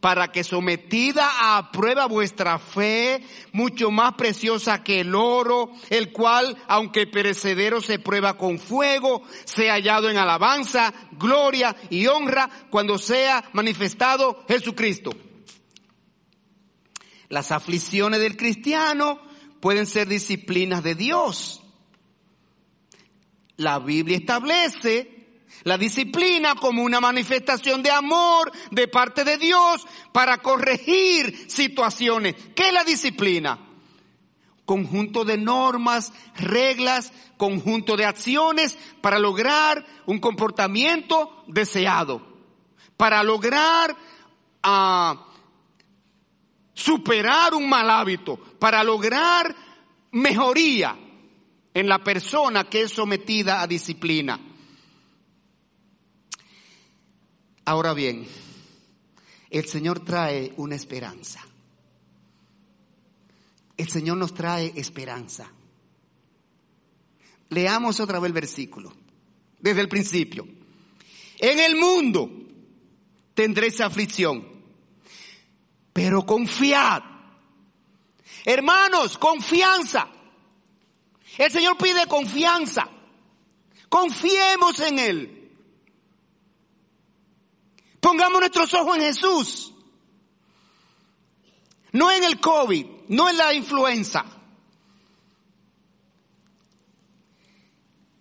[0.00, 6.56] para que sometida a prueba vuestra fe, mucho más preciosa que el oro, el cual,
[6.68, 13.44] aunque perecedero se prueba con fuego, sea hallado en alabanza, gloria y honra cuando sea
[13.52, 15.12] manifestado Jesucristo.
[17.28, 19.20] Las aflicciones del cristiano
[19.60, 21.62] pueden ser disciplinas de Dios.
[23.56, 25.19] La Biblia establece
[25.64, 32.34] la disciplina como una manifestación de amor de parte de Dios para corregir situaciones.
[32.54, 33.58] ¿Qué es la disciplina?
[34.64, 42.22] Conjunto de normas, reglas, conjunto de acciones para lograr un comportamiento deseado,
[42.96, 43.96] para lograr
[44.64, 45.18] uh,
[46.74, 49.54] superar un mal hábito, para lograr
[50.12, 50.96] mejoría
[51.74, 54.49] en la persona que es sometida a disciplina.
[57.70, 58.26] Ahora bien,
[59.48, 61.40] el Señor trae una esperanza.
[63.76, 65.48] El Señor nos trae esperanza.
[67.50, 68.92] Leamos otra vez el versículo,
[69.60, 70.48] desde el principio.
[71.38, 72.28] En el mundo
[73.34, 74.44] tendréis aflicción,
[75.92, 77.04] pero confiad.
[78.46, 80.08] Hermanos, confianza.
[81.38, 82.88] El Señor pide confianza.
[83.88, 85.39] Confiemos en Él.
[88.00, 89.72] Pongamos nuestros ojos en Jesús.
[91.92, 94.24] No en el COVID, no en la influenza.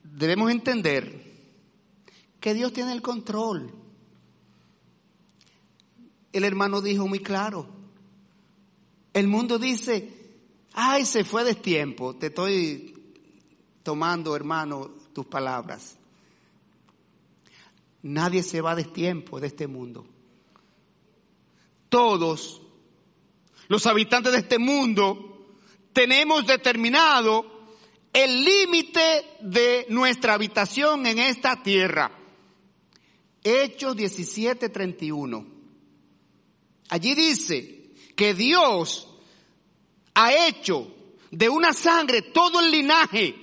[0.04, 1.20] Debemos entender
[2.40, 3.74] que Dios tiene el control.
[6.34, 7.68] El hermano dijo muy claro.
[9.14, 10.14] El mundo dice,
[10.74, 12.16] ay, se fue de tiempo.
[12.16, 13.14] Te estoy
[13.84, 15.99] tomando, hermano, tus palabras.
[18.02, 20.06] Nadie se va de tiempo de este mundo.
[21.90, 22.62] Todos
[23.68, 25.58] los habitantes de este mundo
[25.94, 27.60] tenemos determinado
[28.14, 32.12] el límite de nuestra habitación en esta tierra.
[33.44, 35.46] Hechos 17:31.
[36.90, 39.08] Allí dice que Dios
[40.14, 40.96] ha hecho
[41.32, 43.36] de una sangre todo el linaje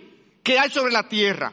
[0.43, 1.53] que hay sobre la tierra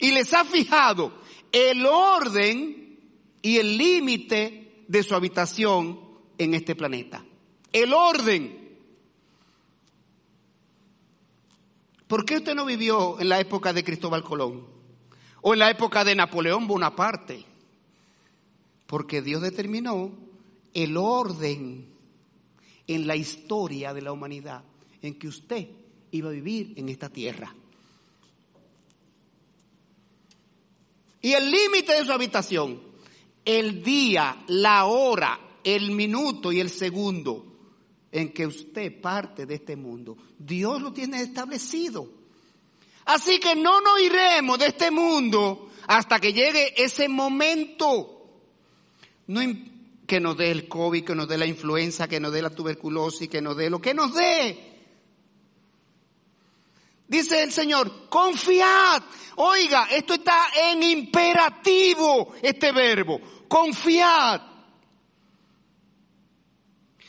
[0.00, 1.19] y les ha fijado
[1.52, 2.98] el orden
[3.42, 6.00] y el límite de su habitación
[6.38, 7.24] en este planeta.
[7.72, 8.78] El orden.
[12.06, 14.66] ¿Por qué usted no vivió en la época de Cristóbal Colón?
[15.42, 17.44] O en la época de Napoleón Bonaparte.
[18.86, 20.10] Porque Dios determinó
[20.74, 21.88] el orden
[22.86, 24.64] en la historia de la humanidad
[25.02, 25.68] en que usted
[26.10, 27.54] iba a vivir en esta tierra.
[31.22, 32.80] Y el límite de su habitación,
[33.44, 37.46] el día, la hora, el minuto y el segundo
[38.12, 40.16] en que usted parte de este mundo.
[40.38, 42.08] Dios lo tiene establecido.
[43.04, 48.16] Así que no nos iremos de este mundo hasta que llegue ese momento.
[49.26, 49.40] No
[50.06, 53.28] que nos dé el COVID, que nos dé la influenza, que nos dé la tuberculosis,
[53.28, 54.69] que nos dé lo que nos dé.
[57.10, 59.02] Dice el Señor, confiad.
[59.34, 63.20] Oiga, esto está en imperativo, este verbo.
[63.48, 64.40] Confiad.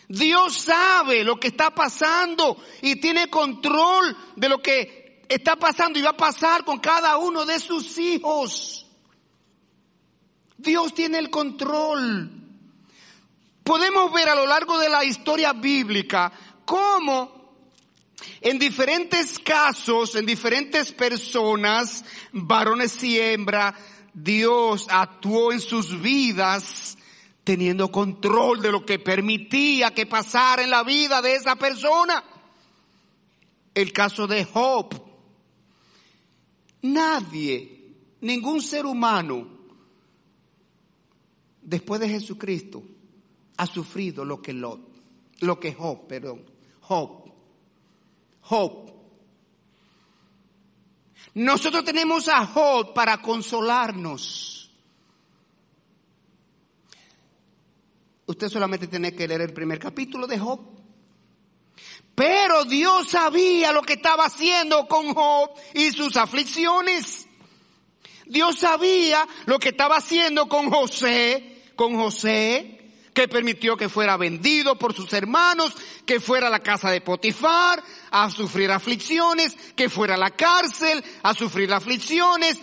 [0.08, 6.02] Dios sabe lo que está pasando y tiene control de lo que está pasando y
[6.02, 8.88] va a pasar con cada uno de sus hijos.
[10.58, 12.32] Dios tiene el control.
[13.64, 16.32] Podemos ver a lo largo de la historia bíblica
[16.66, 17.41] cómo
[18.42, 23.76] en diferentes casos, en diferentes personas, varones y hembras,
[24.14, 26.98] Dios actuó en sus vidas
[27.44, 32.24] teniendo control de lo que permitía que pasara en la vida de esa persona.
[33.74, 35.02] El caso de Job.
[36.82, 39.48] Nadie, ningún ser humano,
[41.62, 42.84] después de Jesucristo,
[43.58, 44.82] ha sufrido lo que Lot,
[45.42, 46.44] lo que Job, perdón,
[46.82, 47.21] Job.
[48.52, 48.92] Job.
[51.36, 54.70] Nosotros tenemos a Job para consolarnos.
[58.26, 60.60] Usted solamente tiene que leer el primer capítulo de Job.
[62.14, 67.28] Pero Dios sabía lo que estaba haciendo con Job y sus aflicciones.
[68.26, 72.81] Dios sabía lo que estaba haciendo con José, con José,
[73.14, 77.84] que permitió que fuera vendido por sus hermanos, que fuera a la casa de Potifar
[78.12, 82.60] a sufrir aflicciones, que fuera a la cárcel a sufrir aflicciones.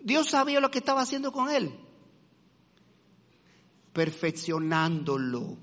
[0.00, 1.80] Dios sabía lo que estaba haciendo con él
[3.94, 5.56] perfeccionándolo,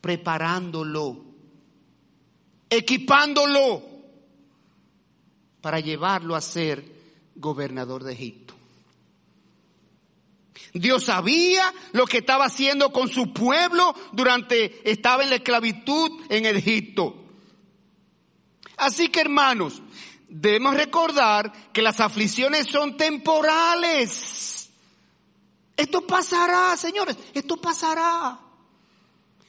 [0.00, 1.24] preparándolo,
[2.68, 3.82] equipándolo
[5.62, 6.84] para llevarlo a ser
[7.36, 8.51] gobernador de Egipto.
[10.72, 16.46] Dios sabía lo que estaba haciendo con su pueblo durante estaba en la esclavitud en
[16.46, 17.16] Egipto.
[18.78, 19.82] Así que hermanos,
[20.28, 24.70] debemos recordar que las aflicciones son temporales.
[25.76, 28.40] Esto pasará, señores, esto pasará.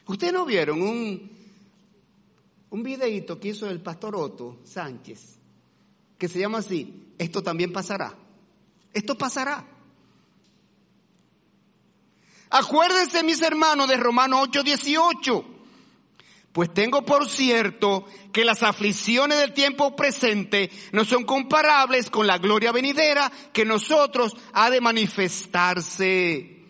[0.05, 1.31] Ustedes no vieron un,
[2.69, 5.37] un videíto que hizo el pastor Otto Sánchez,
[6.17, 8.13] que se llama así, esto también pasará.
[8.93, 9.65] Esto pasará.
[12.55, 15.43] Acuérdense, mis hermanos, de Romanos 8:18.
[16.51, 22.37] Pues tengo por cierto que las aflicciones del tiempo presente no son comparables con la
[22.37, 26.67] gloria venidera que nosotros ha de manifestarse.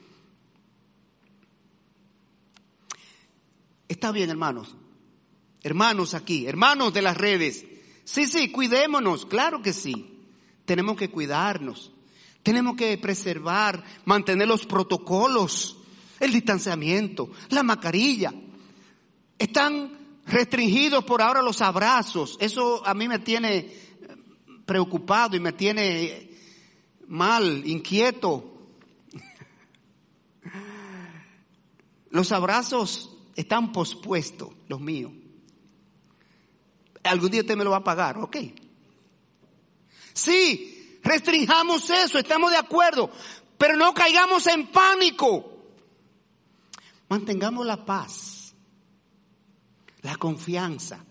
[3.89, 4.77] Está bien, hermanos.
[5.63, 7.65] Hermanos aquí, hermanos de las redes.
[8.05, 10.29] Sí, sí, cuidémonos, claro que sí.
[10.63, 11.92] Tenemos que cuidarnos.
[12.43, 15.77] Tenemos que preservar, mantener los protocolos,
[16.19, 18.33] el distanciamiento, la mascarilla
[19.37, 22.37] están restringidos por ahora los abrazos.
[22.39, 23.73] Eso a mí me tiene
[24.65, 26.31] preocupado y me tiene
[27.07, 28.49] mal, inquieto.
[32.09, 35.11] Los abrazos están pospuestos, los míos.
[37.03, 38.37] Algún día usted me lo va a pagar, ¿ok?
[40.13, 43.11] Sí, restringamos eso, estamos de acuerdo,
[43.57, 45.51] pero no caigamos en pánico.
[47.09, 48.55] Mantengamos la paz,
[50.01, 51.05] la confianza.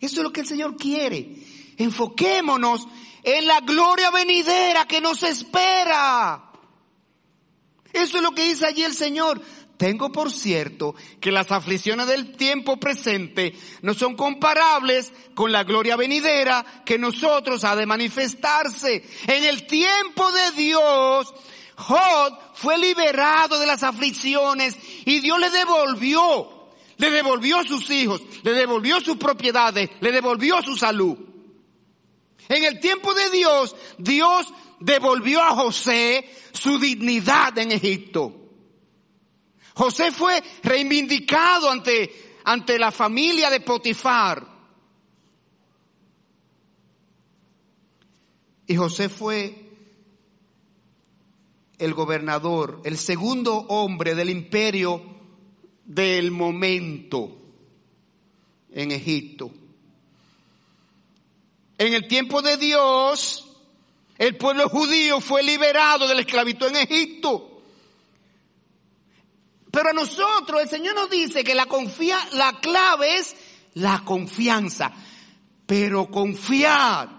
[0.00, 1.36] Eso es lo que el Señor quiere.
[1.78, 2.86] Enfoquémonos
[3.22, 6.52] en la gloria venidera que nos espera.
[7.92, 9.40] Eso es lo que dice allí el Señor.
[9.76, 15.96] Tengo por cierto que las aflicciones del tiempo presente no son comparables con la gloria
[15.96, 19.04] venidera que nosotros ha de manifestarse.
[19.26, 21.34] En el tiempo de Dios,
[21.76, 28.54] Job fue liberado de las aflicciones y Dios le devolvió, le devolvió sus hijos, le
[28.54, 31.18] devolvió sus propiedades, le devolvió su salud.
[32.48, 34.46] En el tiempo de Dios, Dios
[34.80, 38.45] devolvió a José su dignidad en Egipto.
[39.76, 44.56] José fue reivindicado ante, ante la familia de Potifar.
[48.66, 49.54] Y José fue
[51.76, 55.02] el gobernador, el segundo hombre del imperio
[55.84, 57.36] del momento
[58.72, 59.50] en Egipto.
[61.76, 63.46] En el tiempo de Dios,
[64.16, 67.55] el pueblo judío fue liberado de la esclavitud en Egipto.
[69.76, 73.36] Pero a nosotros el Señor nos dice que la, confía, la clave es
[73.74, 74.90] la confianza.
[75.66, 77.10] Pero confiar.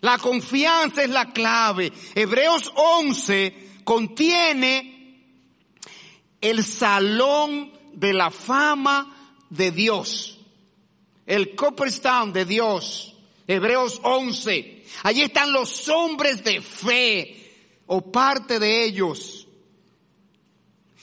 [0.00, 1.92] La confianza es la clave.
[2.14, 5.26] Hebreos 11 contiene
[6.40, 10.38] el salón de la fama de Dios.
[11.26, 13.14] El Copperstone de Dios.
[13.46, 14.86] Hebreos 11.
[15.02, 19.43] Allí están los hombres de fe o parte de ellos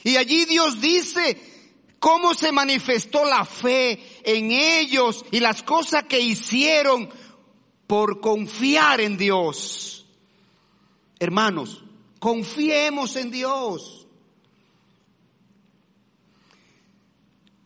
[0.03, 1.37] y allí Dios dice
[1.99, 7.09] cómo se manifestó la fe en ellos y las cosas que hicieron
[7.85, 10.05] por confiar en Dios.
[11.19, 11.83] Hermanos,
[12.19, 14.07] confiemos en Dios.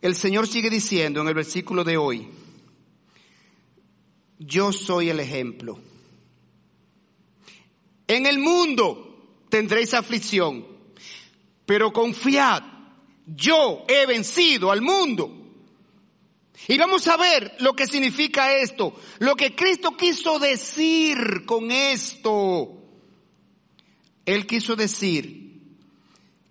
[0.02, 2.28] El Señor sigue diciendo en el versículo de hoy,
[4.38, 5.80] yo soy el ejemplo.
[8.06, 10.75] En el mundo tendréis aflicción
[11.66, 12.62] pero confiad,
[13.26, 15.32] yo he vencido al mundo.
[16.68, 22.72] Y vamos a ver lo que significa esto, lo que Cristo quiso decir con esto.
[24.24, 25.46] Él quiso decir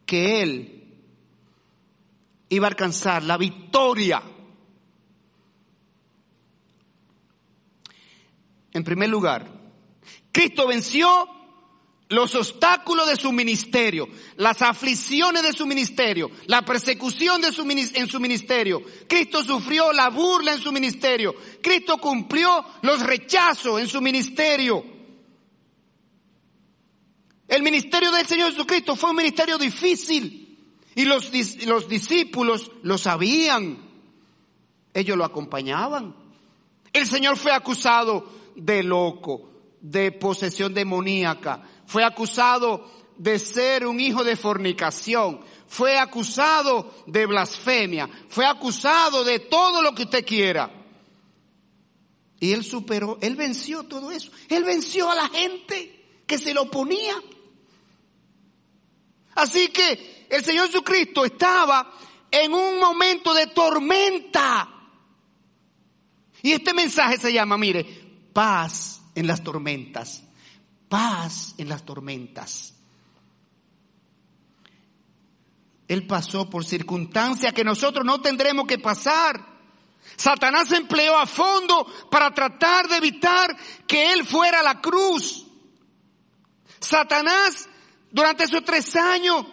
[0.05, 0.75] que Él
[2.49, 4.21] iba a alcanzar la victoria.
[8.71, 9.49] En primer lugar,
[10.31, 11.34] Cristo venció
[12.09, 18.07] los obstáculos de su ministerio, las aflicciones de su ministerio, la persecución de su, en
[18.07, 18.83] su ministerio.
[19.07, 21.35] Cristo sufrió la burla en su ministerio.
[21.61, 24.85] Cristo cumplió los rechazos en su ministerio.
[27.47, 30.45] El ministerio del Señor Jesucristo fue un ministerio difícil
[30.95, 31.31] y los,
[31.65, 33.77] los discípulos lo sabían.
[34.93, 36.15] Ellos lo acompañaban.
[36.93, 39.49] El Señor fue acusado de loco,
[39.81, 48.09] de posesión demoníaca, fue acusado de ser un hijo de fornicación, fue acusado de blasfemia,
[48.29, 50.71] fue acusado de todo lo que usted quiera.
[52.39, 54.31] Y él superó, él venció todo eso.
[54.49, 57.15] Él venció a la gente que se lo oponía.
[59.35, 61.93] Así que el Señor Jesucristo estaba
[62.29, 64.69] en un momento de tormenta.
[66.41, 67.83] Y este mensaje se llama, mire,
[68.33, 70.24] paz en las tormentas
[71.57, 72.73] en las tormentas.
[75.87, 79.45] Él pasó por circunstancias que nosotros no tendremos que pasar.
[80.15, 85.45] Satanás empleó a fondo para tratar de evitar que él fuera a la cruz.
[86.79, 87.67] Satanás
[88.11, 89.45] durante esos tres años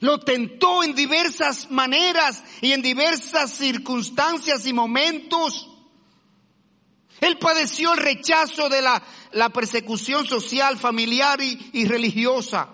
[0.00, 5.73] lo tentó en diversas maneras y en diversas circunstancias y momentos.
[7.20, 9.02] Él padeció el rechazo de la,
[9.32, 12.70] la persecución social, familiar y, y religiosa.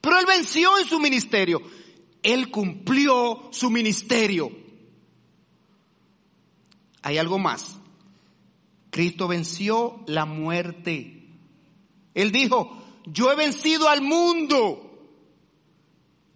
[0.00, 1.62] Pero él venció en su ministerio.
[2.22, 4.50] Él cumplió su ministerio.
[7.02, 7.76] Hay algo más.
[8.90, 11.28] Cristo venció la muerte.
[12.14, 14.88] Él dijo, yo he vencido al mundo.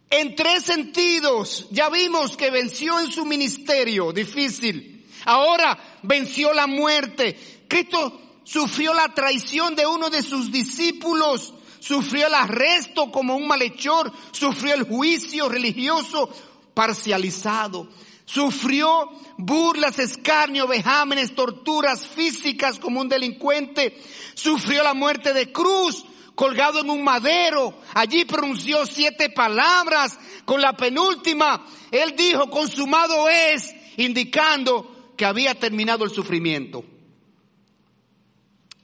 [0.08, 4.95] En tres sentidos, ya vimos que venció en su ministerio difícil.
[5.26, 7.64] Ahora venció la muerte.
[7.68, 14.12] Cristo sufrió la traición de uno de sus discípulos, sufrió el arresto como un malhechor,
[14.30, 16.30] sufrió el juicio religioso
[16.72, 17.88] parcializado,
[18.24, 24.00] sufrió burlas, escarnio, vejámenes, torturas físicas como un delincuente,
[24.34, 26.04] sufrió la muerte de cruz,
[26.36, 27.74] colgado en un madero.
[27.94, 30.16] Allí pronunció siete palabras.
[30.44, 36.84] Con la penúltima, él dijo, consumado es, indicando que había terminado el sufrimiento.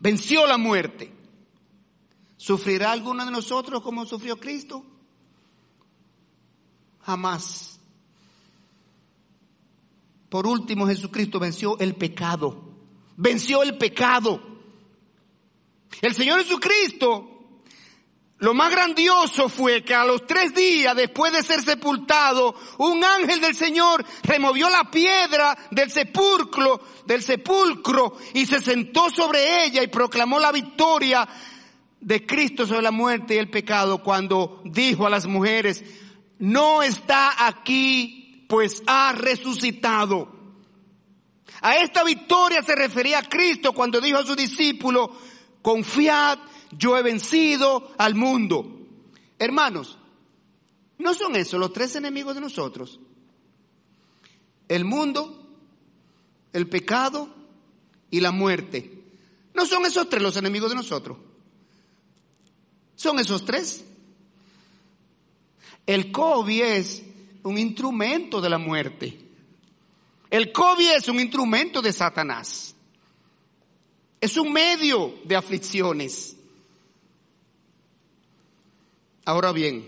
[0.00, 1.12] Venció la muerte.
[2.36, 4.84] ¿Sufrirá alguno de nosotros como sufrió Cristo?
[7.02, 7.78] Jamás.
[10.28, 12.72] Por último, Jesucristo venció el pecado.
[13.16, 14.40] Venció el pecado.
[16.00, 17.31] El Señor Jesucristo
[18.42, 23.40] lo más grandioso fue que a los tres días después de ser sepultado, un ángel
[23.40, 29.86] del Señor removió la piedra del sepulcro, del sepulcro y se sentó sobre ella y
[29.86, 31.28] proclamó la victoria
[32.00, 35.84] de Cristo sobre la muerte y el pecado cuando dijo a las mujeres,
[36.40, 40.32] no está aquí, pues ha resucitado.
[41.60, 45.10] A esta victoria se refería Cristo cuando dijo a sus discípulos,
[45.62, 46.40] confiad
[46.78, 48.86] yo he vencido al mundo.
[49.38, 49.98] Hermanos,
[50.98, 53.00] ¿no son esos los tres enemigos de nosotros?
[54.68, 55.42] El mundo,
[56.52, 57.28] el pecado
[58.10, 59.02] y la muerte.
[59.54, 61.18] ¿No son esos tres los enemigos de nosotros?
[62.94, 63.84] ¿Son esos tres?
[65.86, 67.02] El COVID es
[67.42, 69.18] un instrumento de la muerte.
[70.30, 72.74] El COVID es un instrumento de Satanás.
[74.20, 76.36] Es un medio de aflicciones.
[79.24, 79.86] Ahora bien,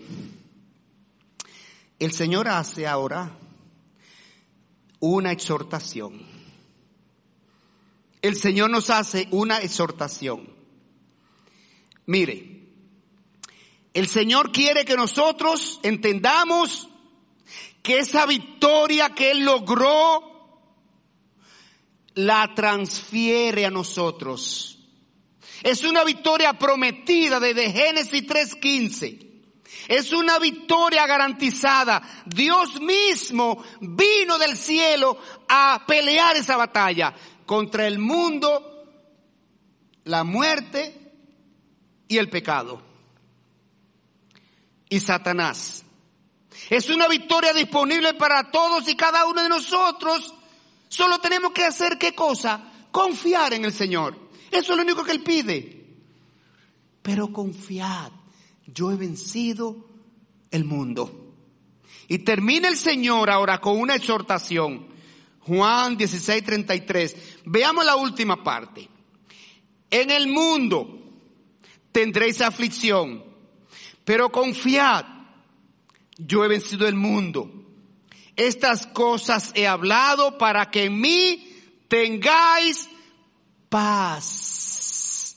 [1.99, 3.37] el Señor hace ahora
[5.01, 6.23] una exhortación.
[8.23, 10.49] El Señor nos hace una exhortación.
[12.07, 12.63] Mire,
[13.93, 16.89] el Señor quiere que nosotros entendamos
[17.83, 20.23] que esa victoria que Él logró
[22.15, 24.74] la transfiere a nosotros.
[25.65, 29.27] Es una victoria prometida desde Génesis 3.15.
[29.89, 32.03] Es una victoria garantizada.
[32.27, 35.17] Dios mismo vino del cielo
[35.49, 37.15] a pelear esa batalla
[37.47, 38.85] contra el mundo,
[40.05, 41.13] la muerte
[42.09, 42.83] y el pecado.
[44.91, 45.83] Y Satanás.
[46.69, 50.35] Es una victoria disponible para todos y cada uno de nosotros.
[50.91, 52.71] Solo tenemos que hacer qué cosa?
[52.91, 54.24] Confiar en el Señor.
[54.55, 55.85] Eso es lo único que Él pide.
[57.03, 58.13] Pero confiad,
[58.67, 59.89] yo he vencido
[60.51, 61.35] el mundo.
[62.07, 64.87] Y termina el Señor ahora con una exhortación.
[65.41, 67.17] Juan 16, 33.
[67.47, 68.89] Veamos la última parte.
[69.91, 71.05] En el mundo
[71.93, 73.25] tendréis aflicción,
[74.05, 75.05] pero confiad,
[76.17, 77.51] yo he vencido el mundo.
[78.37, 81.49] Estas cosas he hablado para que en mí
[81.89, 82.89] tengáis
[83.75, 85.37] paz,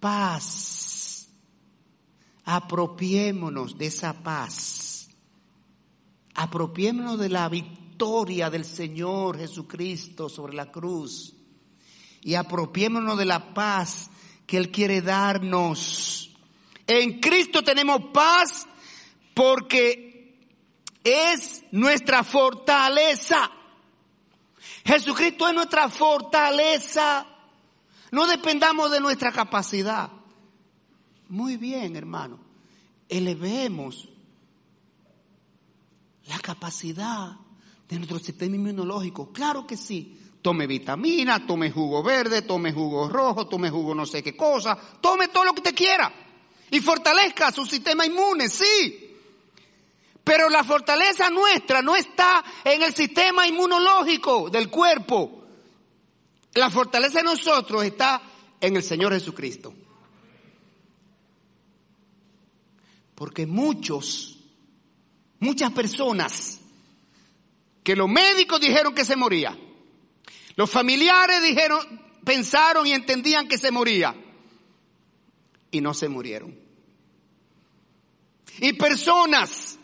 [0.00, 1.28] paz.
[2.44, 5.08] Apropiémonos de esa paz.
[6.34, 11.32] Apropiémonos de la victoria del Señor Jesucristo sobre la cruz.
[12.22, 14.10] Y apropiémonos de la paz
[14.48, 16.34] que Él quiere darnos.
[16.88, 18.66] En Cristo tenemos paz
[19.32, 20.40] porque
[21.04, 23.48] es nuestra fortaleza.
[24.84, 27.28] Jesucristo es nuestra fortaleza.
[28.14, 30.08] No dependamos de nuestra capacidad.
[31.28, 32.38] Muy bien, hermano.
[33.08, 34.08] Elevemos
[36.26, 37.32] la capacidad
[37.88, 39.32] de nuestro sistema inmunológico.
[39.32, 40.16] Claro que sí.
[40.40, 44.78] Tome vitamina, tome jugo verde, tome jugo rojo, tome jugo no sé qué cosa.
[45.00, 46.12] Tome todo lo que usted quiera.
[46.70, 49.18] Y fortalezca su sistema inmune, sí.
[50.22, 55.43] Pero la fortaleza nuestra no está en el sistema inmunológico del cuerpo.
[56.54, 58.22] La fortaleza de nosotros está
[58.60, 59.74] en el Señor Jesucristo.
[63.14, 64.38] Porque muchos,
[65.40, 66.60] muchas personas
[67.82, 69.56] que los médicos dijeron que se moría,
[70.56, 71.80] los familiares dijeron,
[72.24, 74.14] pensaron y entendían que se moría
[75.70, 76.58] y no se murieron.
[78.60, 79.78] Y personas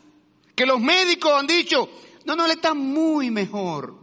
[0.54, 1.90] que los médicos han dicho,
[2.24, 3.99] no, no, le está muy mejor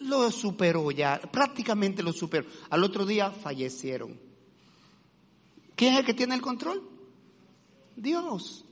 [0.00, 2.46] lo superó ya, prácticamente lo superó.
[2.70, 4.18] Al otro día fallecieron.
[5.74, 6.82] ¿Quién es el que tiene el control?
[7.96, 8.64] Dios.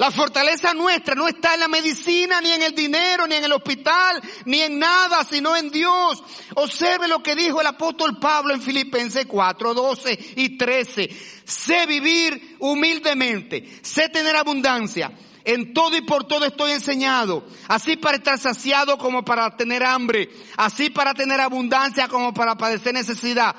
[0.00, 3.52] La fortaleza nuestra no está en la medicina, ni en el dinero, ni en el
[3.52, 6.22] hospital, ni en nada, sino en Dios.
[6.54, 11.10] Observe lo que dijo el apóstol Pablo en Filipenses 4, 12 y 13.
[11.44, 15.12] Sé vivir humildemente, sé tener abundancia.
[15.44, 17.46] En todo y por todo estoy enseñado.
[17.68, 20.30] Así para estar saciado como para tener hambre.
[20.56, 23.54] Así para tener abundancia como para padecer necesidad.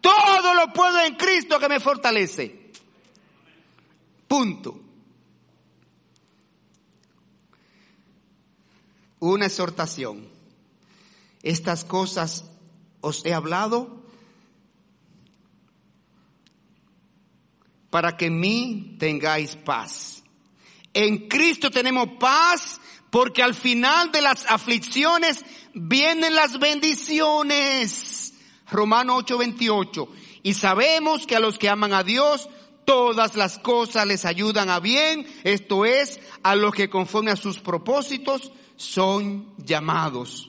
[0.00, 2.72] Todo lo puedo en Cristo que me fortalece.
[4.28, 4.86] Punto.
[9.20, 10.28] una exhortación.
[11.42, 12.44] Estas cosas
[13.00, 14.02] os he hablado
[17.90, 20.15] para que en mí tengáis paz.
[20.96, 22.80] En Cristo tenemos paz
[23.10, 25.44] porque al final de las aflicciones
[25.74, 28.32] vienen las bendiciones.
[28.70, 30.08] Romano 8:28.
[30.42, 32.48] Y sabemos que a los que aman a Dios,
[32.86, 37.58] todas las cosas les ayudan a bien, esto es, a los que conforme a sus
[37.58, 40.48] propósitos son llamados.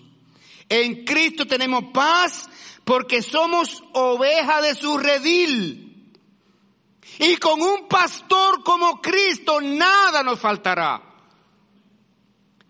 [0.70, 2.50] En Cristo tenemos paz
[2.86, 5.87] porque somos oveja de su redil.
[7.20, 11.02] Y con un pastor como Cristo nada nos faltará.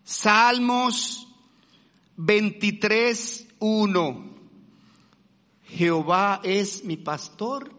[0.03, 1.27] Salmos
[2.15, 4.37] 23, 1.
[5.69, 7.69] Jehová es mi pastor,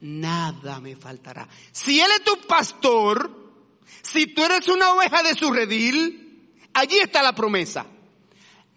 [0.00, 1.48] nada me faltará.
[1.72, 3.28] Si Él es tu pastor,
[4.02, 6.26] si tú eres una oveja de su redil,
[6.76, 7.86] Allí está la promesa.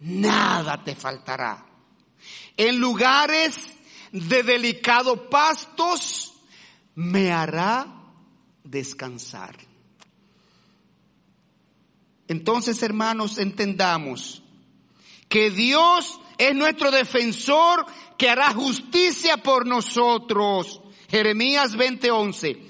[0.00, 1.66] Nada te faltará.
[2.56, 3.74] En lugares
[4.10, 6.29] de delicados pastos
[6.94, 7.86] me hará
[8.64, 9.56] descansar.
[12.28, 14.42] Entonces, hermanos, entendamos
[15.28, 17.86] que Dios es nuestro defensor
[18.16, 20.80] que hará justicia por nosotros.
[21.08, 22.60] Jeremías 20:11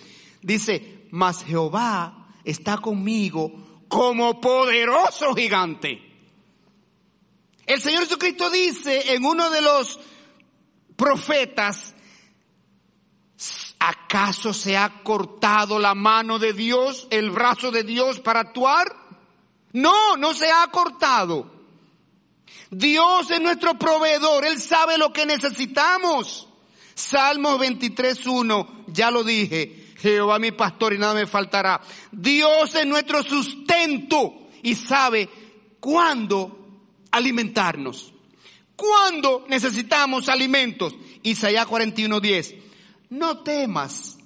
[0.42, 6.00] dice, mas Jehová está conmigo como poderoso gigante.
[7.66, 10.00] El Señor Jesucristo dice en uno de los
[10.96, 11.94] profetas,
[13.80, 18.94] ¿acaso se ha cortado la mano de Dios, el brazo de Dios para actuar?
[19.72, 21.50] No, no se ha cortado.
[22.70, 26.46] Dios es nuestro proveedor, Él sabe lo que necesitamos.
[26.94, 31.80] Salmos 23.1, ya lo dije, Jehová mi pastor y nada me faltará.
[32.12, 35.28] Dios es nuestro sustento y sabe
[35.80, 36.58] cuándo
[37.10, 38.12] alimentarnos.
[38.76, 40.94] Cuándo necesitamos alimentos.
[41.22, 42.69] Isaías 41:10.
[43.10, 44.18] No temas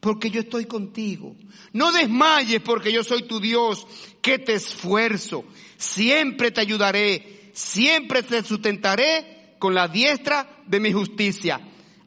[0.00, 1.36] porque yo estoy contigo.
[1.72, 3.86] No desmayes porque yo soy tu Dios
[4.20, 5.44] que te esfuerzo.
[5.76, 7.52] Siempre te ayudaré.
[7.52, 11.60] Siempre te sustentaré con la diestra de mi justicia.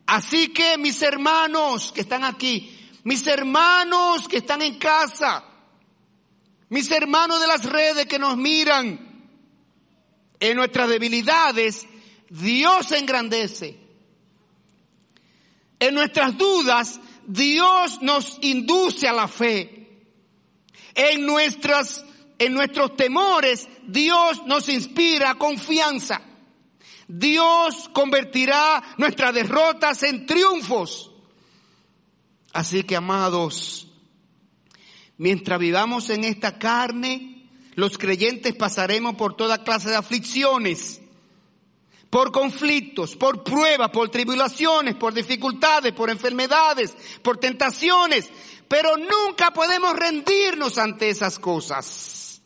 [0.06, 5.46] Así que mis hermanos que están aquí, mis hermanos que están en casa,
[6.70, 9.14] mis hermanos de las redes que nos miran,
[10.40, 11.88] en nuestras debilidades,
[12.30, 13.80] Dios engrandece.
[15.84, 20.06] En nuestras dudas, Dios nos induce a la fe.
[20.96, 22.06] En nuestras,
[22.40, 26.22] en nuestros temores, Dios nos inspira confianza.
[27.10, 31.12] Dios convertirá nuestras derrotas en triunfos.
[32.54, 33.90] Así que, amados,
[35.18, 41.02] mientras vivamos en esta carne, los creyentes pasaremos por toda clase de aflicciones,
[42.14, 48.30] por conflictos, por pruebas, por tribulaciones, por dificultades, por enfermedades, por tentaciones,
[48.68, 52.40] pero nunca podemos rendirnos ante esas cosas.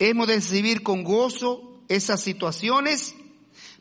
[0.00, 3.14] Hemos de recibir con gozo esas situaciones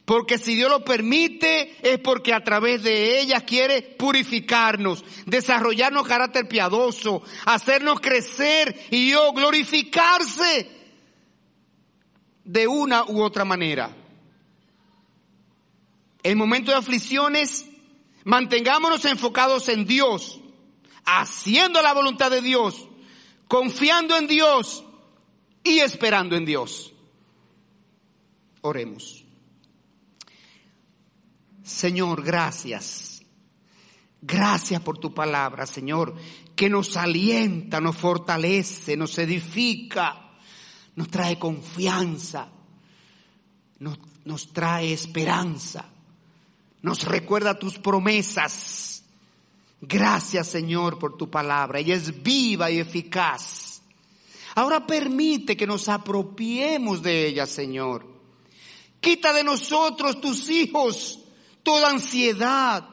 [0.05, 6.47] porque si Dios lo permite es porque a través de ella quiere purificarnos, desarrollarnos carácter
[6.47, 10.84] piadoso, hacernos crecer y yo glorificarse
[12.45, 13.93] de una u otra manera.
[16.23, 17.65] En momentos de aflicciones,
[18.23, 20.39] mantengámonos enfocados en Dios,
[21.03, 22.87] haciendo la voluntad de Dios,
[23.47, 24.83] confiando en Dios
[25.63, 26.93] y esperando en Dios.
[28.61, 29.25] Oremos.
[31.63, 33.23] Señor, gracias.
[34.21, 36.15] Gracias por tu palabra, Señor,
[36.55, 40.24] que nos alienta, nos fortalece, nos edifica,
[40.95, 42.47] nos trae confianza,
[43.79, 45.85] nos, nos trae esperanza,
[46.81, 49.03] nos recuerda tus promesas.
[49.81, 51.79] Gracias, Señor, por tu palabra.
[51.79, 53.81] Ella es viva y eficaz.
[54.55, 58.07] Ahora permite que nos apropiemos de ella, Señor.
[59.01, 61.19] Quita de nosotros, tus hijos,
[61.61, 62.87] toda ansiedad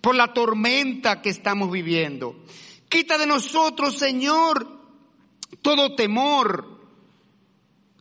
[0.00, 2.36] por la tormenta que estamos viviendo.
[2.88, 4.68] Quita de nosotros, Señor,
[5.62, 6.75] todo temor.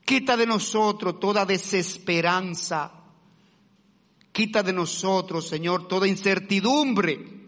[0.05, 2.91] Quita de nosotros toda desesperanza.
[4.31, 7.47] Quita de nosotros, Señor, toda incertidumbre.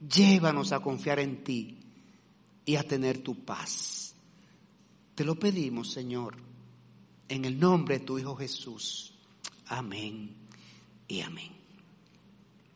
[0.00, 1.78] Llévanos a confiar en ti
[2.64, 4.14] y a tener tu paz.
[5.14, 6.36] Te lo pedimos, Señor,
[7.28, 9.12] en el nombre de tu Hijo Jesús.
[9.66, 10.34] Amén
[11.06, 11.59] y amén.